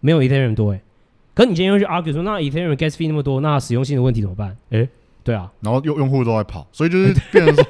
[0.01, 0.83] 没有 Ethereum 多诶、欸。
[1.35, 4.55] 可你今天又去 argue 说，那 Ethereum gas fee 那么多，那使用性的问题怎么办？
[4.69, 4.89] 诶、欸，
[5.25, 7.65] 对啊，然后用用户都在跑，所以就是变成说，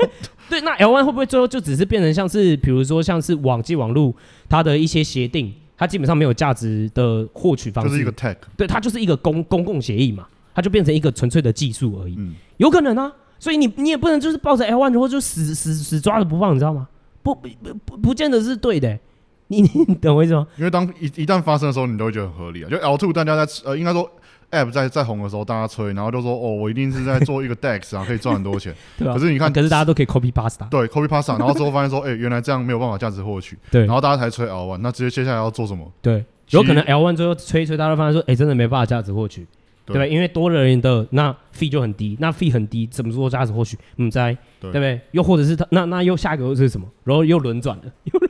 [0.49, 4.15] 对，那 L1 会不会最后就只是变成像是，比如说像是网际网路
[4.49, 10.27] 它的一些协定，它基本上没有价值的获取方式，就是一个 tech，对，它就是一个公公共协议嘛。
[10.55, 16.89] 它就变成一个纯粹的技术而已，嗯，有可能啊，所以你你也不能就是抱着 L1 然后就死死死抓着不放，你知道吗？
[17.23, 17.49] 不不
[17.85, 19.01] 不不见得是对的，欸，
[19.49, 20.47] 你你懂我意思吗？
[20.57, 22.69] 因为当一一旦发生的时候，你都会觉得很合理啊。
[22.71, 24.11] 就 L two 大家在呃，应该说
[24.51, 28.75] App 在在红的时候，大家吹，然后就说哦，我一定是在做一个 DEX 啊， 可以赚很多钱。
[28.99, 29.13] 对啊。
[29.13, 30.69] 可是你看，可是大家都可以 Copy Pasta。
[30.69, 33.57] 对，Copy Pasta，然后之后发现说， 哎，欸，原来这样没有办法价值获取。
[33.71, 33.85] 对。
[33.87, 35.91] 然后大家才吹 L one，那直接接下来要做什么？
[36.03, 39.47] 对，有可能 L one 最后吹一吹，大家发现说，哎，欸，真的没办法价值获取。
[39.93, 43.77] 对，对，因为多的人的那 fee 就很低，那 fee 很低，怎么做价值获取？
[43.97, 45.01] 嗯，在对不对？
[45.13, 46.87] 又或者是他那那又下一个又是什么？
[47.05, 48.21] 然后又轮转了，又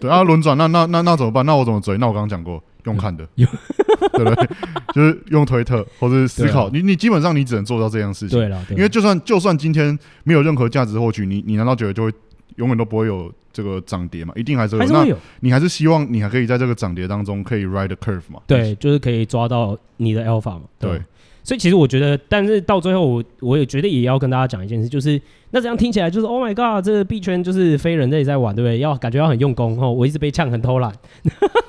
[0.00, 1.44] 对啊，轮转，那那那那怎么办？
[1.44, 1.98] 那我怎么追？
[1.98, 4.48] 那我刚刚讲过，用看的， 对不对？
[4.94, 8.38] 就是用推特或者思考，你你基本上你只能做到这样事情。
[8.38, 12.12] 对了，因为就算就算今天没有任何价值获取，你你难道觉得就会
[12.58, 13.32] 永远都不会有？
[13.50, 14.86] 这个涨跌嘛，一定还是会有。
[14.86, 15.16] 还是会有。
[15.16, 18.40] 那你还是希望你还可以在这个涨跌当中可以 ride the curve 嘛？
[18.46, 20.62] 对，就是可以抓到你的 alpha 嘛。
[20.78, 20.90] 对。
[20.92, 21.02] 对，
[21.42, 28.78] 所以其实我觉得，但是到最后我我也觉得也要跟大家讲一件事，就是那这样听起来就是 Oh my God，这个币圈就是非人类在玩，对不对？
[28.78, 29.90] 要感觉要很用功哦。
[29.90, 30.92] 我一直被呛很偷懒，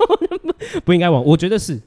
[0.84, 1.24] 不应该玩。
[1.24, 1.80] 我觉得是，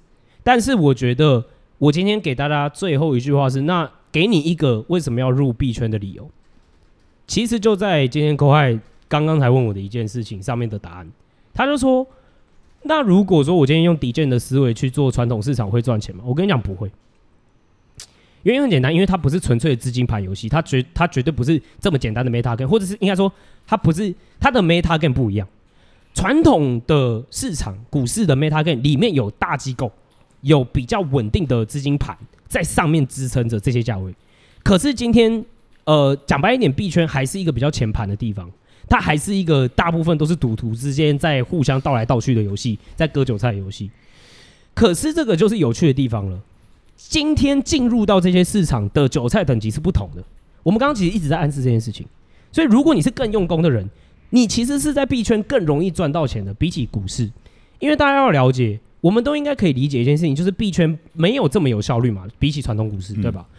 [0.44, 1.46] 但是我觉得
[1.78, 6.30] 我今天给大家最后一句话是：那给你一个为什么要入币圈的理由，
[7.26, 8.82] 其实就在今天 Kohai
[9.14, 11.08] 刚刚才问我的一件事情上面的答案，
[11.54, 12.04] 他就说
[12.82, 16.92] ：“那如果说我今天用底贱的思维去做传统市场会赚钱吗？”我跟你讲不会，
[18.42, 23.32] 原因很简单，因为它不是纯粹的资金盘游戏，它绝它绝对不是这么简单的 Meta Game，或者是应该说
[23.68, 25.48] 它不是它的 Meta Game 不一样。
[26.16, 29.92] 传统的市场股市的 Meta Game 里面有大机构，
[30.42, 34.12] 有比较稳定的资金盘在上面支撑着这些价位。
[34.64, 35.46] 可是今天，
[35.84, 38.50] 呃，讲白一点，币圈还是一个比较前盘的地方。
[38.90, 43.90] 它还是一个大部分都是赌徒之间在互相倒来倒去的游戏，在割韭菜的游戏。
[44.74, 46.40] 可是这个就是有趣的地方了。
[46.96, 50.24] 今天进入到这些市场的韭菜等级是不同的。
[50.62, 52.06] 我们刚刚其实一直在暗示这件事情。
[52.52, 53.90] 所以如果你是更用功的人，
[54.30, 57.30] 你其实是在币圈更容易赚到钱的，比起股市。
[57.80, 63.46] 因为大家要了解，我们都应该可以理解一件事情，就是币圈没有这么有效率嘛，比起传统股市，对吧？
[63.50, 63.56] 嗯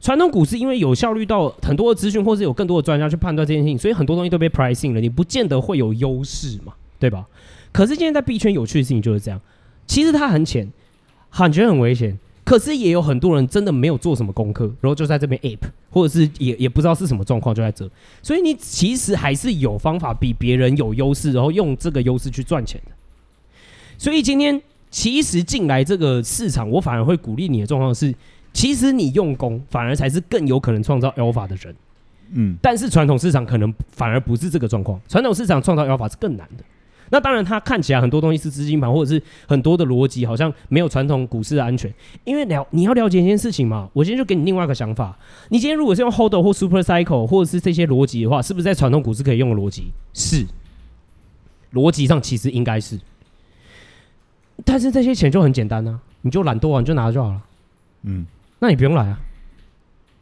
[0.00, 7.26] 传统股市因为有效率到很多的资讯，或是有更多的专家去判断这件事情，所以很多东西都被 pricing 了，你不见得会有优势嘛，对吧？
[7.72, 9.40] 可是现在在币圈有趣的事情就是这样，
[9.86, 10.70] 其实它很浅，
[11.30, 15.58] 感觉很危险，可是也有很多人真的没有做什么功课，然后就在这边 ape，
[15.90, 17.90] 或者是也也不知道是什么状况就在这，
[18.22, 22.92] 所以你其实还是有方法比别人有优势，然后用这个优势去赚钱的。
[23.98, 28.14] 所以今天其实进来这个市场，我反而会鼓励你的状况是，
[28.56, 31.76] 其实你用功反而才是更有可能创造 alpha 的人。
[32.32, 36.64] 嗯，但是传统市场可能反而不是这个状况，传统市场创造 alpha 是更难的。
[37.10, 41.92] 那当然，它看起来很多东西是资金盘，或者是很多的逻辑，好像没有传统股市的安全。
[42.24, 45.14] 因为了你要了解一件事情嘛，我今天就给你另外一个想法。
[45.50, 49.92] 你今天如果是用 HODL 或 Super Cycle 或者是这些逻辑的话，是不是在传统股市可以用的逻辑？
[50.14, 50.46] 是，
[51.74, 52.98] 逻辑上其实应该是。
[54.64, 57.42] 但是这些钱就很简单呢、啊，你就懒惰啊，你就拿就好了。
[58.02, 58.26] 嗯，
[58.58, 59.20] 那你不用来啊。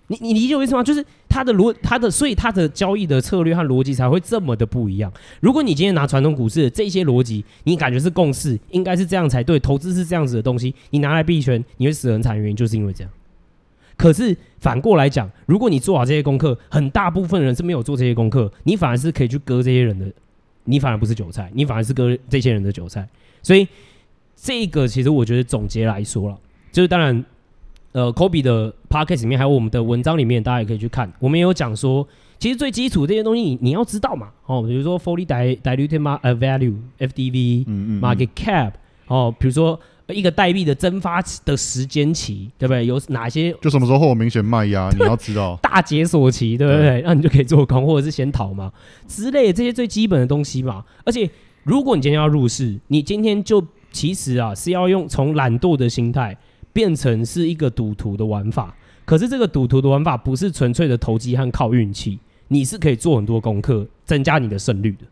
[0.09, 0.85] 你你理解我意思吗？
[0.85, 5.11] 就是他的逻，他的所以他的交易的策略和逻辑才会这么的不一样。
[5.40, 13.11] 如果你今天拿传统股市的这些逻辑，你感觉是共识，应该是这样才对，投资是这样子的东西，你拿来币圈，你会死很惨，原因就是因为这样。
[13.97, 20.12] 可是反过来讲，如果你做好这些功课，很大部分人是没有做这些功课，你反而是可以去割这些人的，
[20.65, 23.09] 你反而不是韭菜，你反而是割这些人的韭菜。
[23.43, 23.66] 所以
[24.36, 26.39] 这个其实我觉得总结来说了，
[26.70, 27.24] 就是当然。
[27.94, 31.10] 呃，Kobe 的 podcast 里面还有我们的文章里面，大家也可以去看。
[31.20, 32.06] 我们也有讲说，
[32.40, 34.30] 其实最基础这些东西你，你要知道嘛。
[34.46, 38.72] 哦，比如说 fully diluted value（FDV）、嗯嗯、market cap，
[39.06, 42.84] 哦，比如说一个代币的蒸发的时间期，对不对？
[42.84, 43.52] 有哪些？
[43.62, 45.56] 就什么时候会有明显卖压，你要知道。
[45.62, 47.00] 大解锁期，对不对？
[47.06, 48.72] 那你就可以做空，或者是先逃嘛
[49.06, 50.84] 之类的这些最基本的东西嘛。
[51.04, 51.30] 而且，
[51.62, 56.36] 如果你今天要入市，你今天就其实啊是要用从懒惰的心态。
[56.74, 58.76] 变成是一个赌徒的玩法，
[59.06, 62.18] 可是这个赌徒的玩法不是纯粹的投机和靠运气，
[62.48, 65.06] 你是可以做很多功课，增加你的胜率的。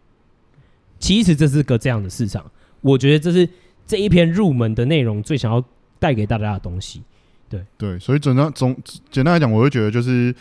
[0.98, 2.44] 其实这是个这样的市场，
[2.80, 3.48] 我觉得这是
[3.86, 5.64] 这一篇入门的内容最想要
[5.98, 7.00] 带给大家的东西。
[7.48, 8.76] 对对，所以简单总
[9.10, 10.34] 简单来讲，我会觉得就是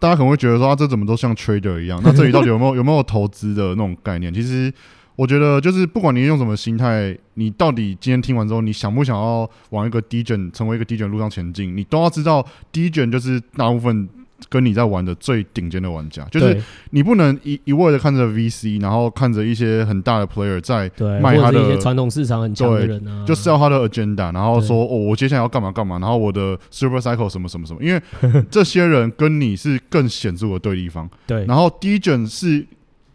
[0.00, 2.00] 大家可能会觉得说，啊，这怎么都像 trader 一样？
[2.02, 4.34] 那这里到底有没有有没有投资的那种概念？
[4.34, 4.72] 其实。
[5.18, 14.08] 我觉得就是不管你用什么心态，你到底今天听完之后，你想不想要往一个 Degen 成为一个 Degen 路上前进，你都要知道 Degen 就是大部分
[14.48, 20.88] 跟你在玩的最顶尖的玩家，就是你不能一一味的看着 VC，然后看着一些很大的 player 在
[21.20, 28.00] 卖他的传统市场很强的人啊，就 sell 他的 agenda，然后说哦，我接下来要干嘛干嘛，然后我的 Super Cycle 什么什么什么，因为
[28.48, 32.64] 这些人跟你是更显著的对立方，对，然后 Degen 是。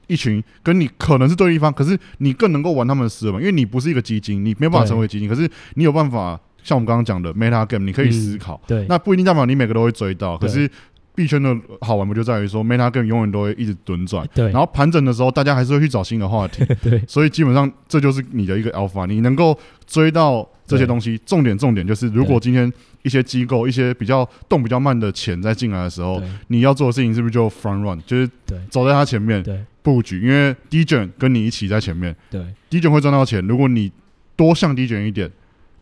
[0.08, 8.60] 一群跟你可能是对立方，可是你更能够玩他们的思维嘛，因为你不是一个基金，你没办法成为基金，可是你有办法像我们刚刚讲的 meta game，你可以思考。
[8.64, 10.70] 嗯、对，那不一定代表你每个都会追到，可是
[11.16, 14.28] 币圈的好玩不就在于说 meta game 永远都会一直轮转。
[14.34, 16.66] 对，然后盘整的时候，大家还是会去找新的话题。
[16.82, 21.20] 对，所以基本上这就是你的一个 alpha，你能够追到这些东西。
[21.26, 22.72] 重点重点就是，如果今天
[23.04, 28.28] 一些机构、一些比较动比较慢的钱在进来的时候，你要做的事情是不是就 front run，就是
[28.70, 29.44] 走在他前面。
[29.44, 29.64] 对。
[29.84, 32.42] 布局，因为 Degen 跟你一起在前面，对
[32.72, 33.46] ，Degen 会赚到钱。
[33.46, 33.92] 如果你
[34.36, 35.30] 多向 Degen 一点，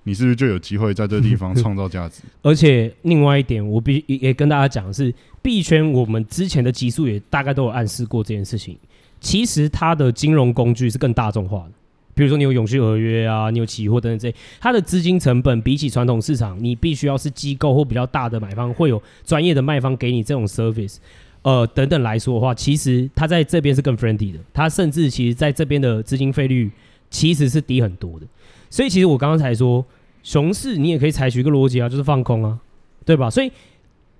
[0.03, 2.23] 你是不是就有机会在这地方 创造价值？
[2.41, 5.13] 而且另外一点，我必须也跟大家讲的是，
[5.43, 8.75] 币圈我们之前的集数也大概都有暗示过这件事情。
[9.19, 11.71] 其实它的金融工具是更大众化的，
[12.15, 20.97] 比如说你有永续合约啊，你有期货等等这些，它的资金成本比起传统市场，你必须要是机构或比较大的买方，会有专业的卖方给你这种 service。
[21.43, 26.69] 呃，等等来说的话，其实它在这边是更 friendly 的，它甚至其实在这边的资金费率
[27.09, 28.27] 其实是低很多的。
[28.69, 29.83] 所以其实我刚刚才说，
[30.21, 32.59] 熊市你也可以采取一个逻辑啊，就是放空啊，
[33.05, 33.27] 对吧？
[33.29, 33.51] 所以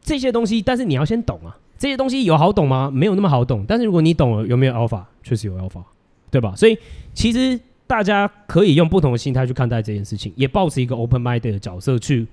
[0.02, 2.89] 这些东西，但是你要先懂啊，这些东西有好懂吗？
[2.91, 3.64] 没有那么好懂。
[3.68, 5.03] 但是如果你懂了，有没有 alpha？
[5.22, 5.84] 确实有 alpha，
[6.31, 6.56] 对吧？
[6.56, 6.76] 所以
[7.14, 12.26] 其实大家可以用不同的心态去看待这件事情，也抱持一个 open minded 的角色去。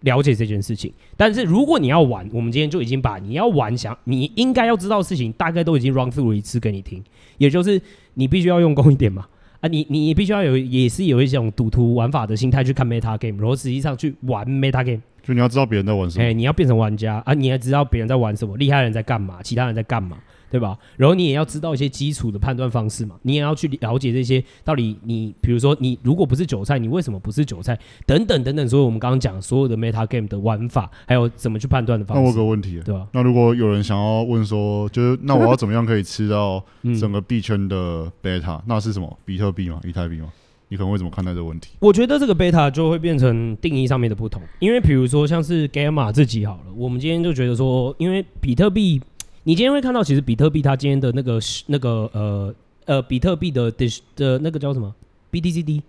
[0.00, 7.02] 了解这件事情，但是如果你要玩，我们今天就已经把你要玩想你应该要知道的事情，大概都已经 run through 一次给你听，
[7.38, 7.80] 也就是
[8.14, 9.26] 你必须要用功一点嘛，
[9.60, 20.16] 啊你，你你必须要有也是有一种赌徒玩法的心态去看 meta game，然后实际上去玩 meta game，就你要知道别人在玩什么，哎，你要变成玩家啊，你要知道别人在玩什么，厉害人在干嘛，其他人在干嘛。
[20.50, 20.76] 对吧？
[20.96, 27.78] 然后你也要知道一些基础的判断方式嘛，你也要去了解这些到底你，比如说你如果不是韭菜，你为什么不是韭菜？
[28.06, 32.22] 等等等等，所以我们刚刚讲所有的 meta game 的玩法，还有怎么去判断的方式。
[32.22, 33.06] 那我有个问题，对吧？
[33.12, 36.64] 那如果有人想要问说，就是那我要怎么样可以吃到
[36.98, 39.18] 整个币圈的 beta？、嗯、那是什么？
[39.24, 39.80] 比特币吗？
[39.84, 40.28] 以太币吗？
[40.68, 41.70] 你可能会怎么看待这个问题？
[41.80, 49.00] 我觉得这个 beta 就会变成定义上面的不同，因为比如说像是 Gamma 自己好了，我们今天就觉得说，因为比特币。
[49.44, 52.54] 你今天会看到，其实比特币它今天的那个那个呃
[52.84, 54.94] 呃，比特币的的的那个叫什么
[55.32, 55.80] BTCD，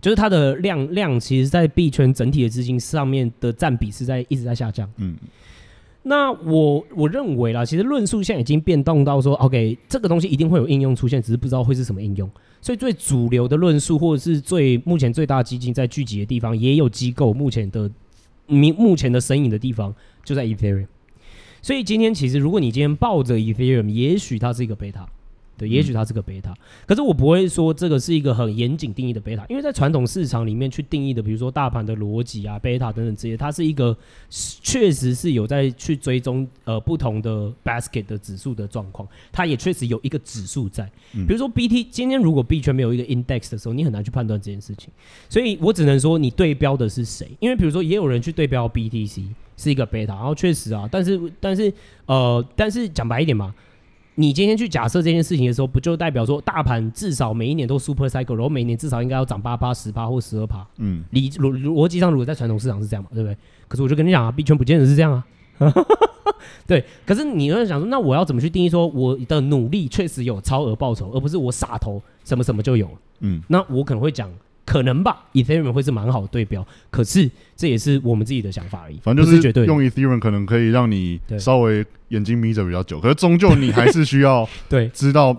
[0.00, 4.90] 就是它的量量，其实在币圈整体的资金上面的占比是在一直在下降。
[4.96, 5.14] 嗯，
[6.04, 12.30] 那我我认为啦，其实论述现在已经变动到说，OK，这个东西一定会有应用出现，只是不知道会是什么应用。
[12.62, 17.90] 所以最主流的论述，或者是最目前最大基金在聚集的地方，也有机构目前的
[18.46, 19.94] 明目前的身影的地方，
[20.24, 20.86] 就在 Ethereum。
[21.66, 25.04] 所以今天其实，如果你今天抱着 Ethereum，也许它是一个贝塔。
[25.58, 26.54] 对，也许它是个贝塔，
[26.86, 33.96] 可是我不会说这个是一个很严谨定义的贝塔，因为在传统市场里面去定义的，比如说大盘的逻辑啊、贝塔等等这些，它是一个
[34.28, 40.88] 确实是有在去追踪呃不同的 basket 的指数的状况，它也确实有一个指数在。
[41.26, 44.90] 比如说 BT 今天如果币圈没有一个 index 的时候，你很难去判断这件事情，
[45.28, 49.22] 所以我只能说你对标的是谁，因为比如说也有人去对标 BTC
[49.56, 51.72] 是一个贝塔，然后确实啊，但是但是
[52.06, 53.54] 呃，但是讲白一点嘛。
[54.18, 60.66] 你今天去假设这件事情的时候，不就代表说大盘至少每一年都 super cycle，然后每一年至少应该要涨八趴、十趴或十二趴？
[60.78, 63.36] 嗯，理逻逻辑上如果在传统市场是这样嘛，对不对？
[63.68, 65.22] 可是我就跟你讲啊，币圈不见得是这样啊。
[66.66, 72.88] 对，可是你会想说，那我要怎么去定义说我的努力确实有超额报酬，而不是我傻投什么什么就有？
[73.20, 74.32] 嗯，那我可能会讲。
[74.66, 78.98] 可能吧，Ethereum 会是蛮好的对标，可是这也是我们自己的想法而已。
[79.00, 85.34] 反正就是绝对用 Ethereum 可能可以让你稍微眼睛眯着比较久，可是终究你还是需要 对知道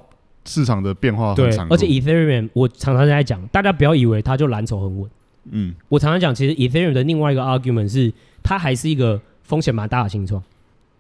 [0.46, 1.68] 市场的变化很长。
[1.70, 5.12] 而且 Ethereum 我常常在讲，大家不要以为它就蓝筹很稳。
[5.52, 10.42] 嗯，我常常讲，其实 Ethereum 的另外一个 argument 是它还是一个风险蛮大的新创。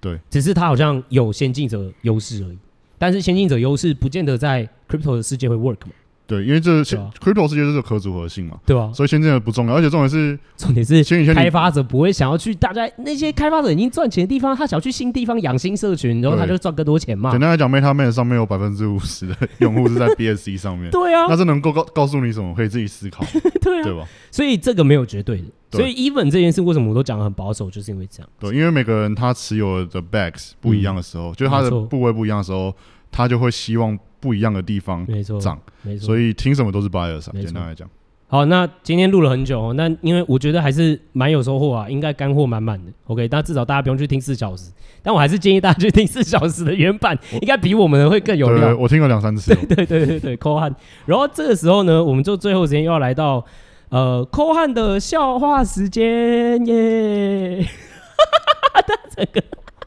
[0.02, 2.58] 对，只是它好像有先进者优势而已，
[2.98, 5.92] 但是先进者优势不见得在 Crypto 的世界会 work 嘛。
[6.28, 8.92] 对，因为这 crypto 世界就是可组合性嘛，对吧？
[8.94, 17.32] 所以先进的不重要，而且重点是， 重点是开发者不会想要去大家那些开发者已经赚钱的地方，他想要去新地方养新社群，然后他就赚更多钱嘛。
[17.32, 22.54] 简单来讲，MetaMask 上面有百分之五十的用户是在 BSC 上面， 对啊，那这能够告告诉你什么？
[22.54, 23.24] 可以自己思考，
[23.62, 24.06] 对啊，对吧？
[24.30, 28.30] 所以这个没有绝对的，所以 Even 这件事为什么我都讲得很保守，就是因为这样。
[28.38, 32.76] 对，因为每个人他持有的 bags 不一样的时候，就是他的部位不一样的时候，
[33.10, 33.98] 他就会希望。
[34.20, 37.32] 不一样的地方，没错，涨，没错，所以听什么都是 bias。
[37.40, 37.88] 简单来讲，
[38.28, 42.92] 好，那今天录了很久，哦那因为我觉得还是蛮有收获啊，应该干货满满的。
[43.06, 44.72] OK，但至少大家不用去听四小时，
[45.02, 48.76] 但我还是建议大家去听四小时的原版， 应该比我们的会更有料。
[48.78, 50.74] 我听了两三次， 对对对对对，抠汉。
[51.06, 53.46] 然后这个时候呢，我们就最后时间又要来到
[53.90, 57.62] 呃抠汉的笑话时间耶！
[57.64, 59.42] 哈哈哈哈这个，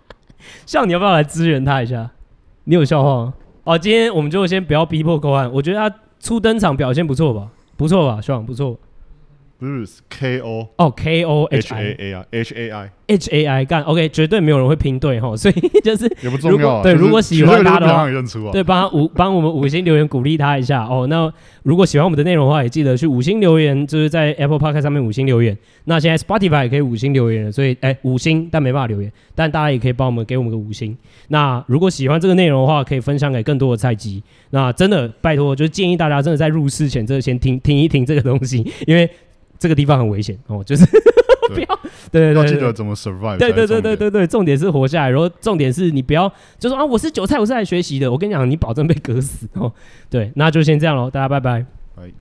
[0.65, 2.11] 笑你要不要来支援他一下？
[2.65, 3.35] 你有笑话吗？
[3.64, 8.78] 哦，今天我们就先不要逼迫高安，我觉得他初登场表现不错吧，不错吧，希望不错。
[9.60, 13.82] 不是 K O 哦，K O H A A I H A I H A I 干
[13.82, 15.54] OK，绝对没有人会拼对哈，所以
[15.84, 16.82] 就是也不重要。
[16.82, 18.06] 对，如果喜欢他的话，
[18.52, 21.06] 对，帮他五帮我们五星留言鼓励他一下哦。
[21.08, 21.30] 那
[21.62, 25.56] 如果喜欢我们的内容的话，也记得去五星留言，就是在 Apple Podcast 上面五星留言。
[25.84, 30.96] 那现在 Spotify 也可以五星留言，所以哎，五星但没办法留言，但大家也可以帮我们给我们个五星。
[31.28, 34.22] 那如果喜欢这个内容的话，可以分享给更多的菜鸡。
[34.50, 39.10] 那真的拜托，就是建议大家真的在入市前，真的先听听一听这个东西，因为。
[39.60, 40.84] 这个地方很危险哦，就是
[41.54, 41.66] 不要，
[42.10, 43.36] 对对对，要记得怎么 survive。
[43.36, 48.10] 对对对对对对，重点是活下来，然后重点是你不要就说啊，我是韭菜，我是来学习的。
[48.10, 49.72] 我跟你讲，你保证被割死哦。
[50.08, 51.80] 对，那就先这样喽，大家拜拜。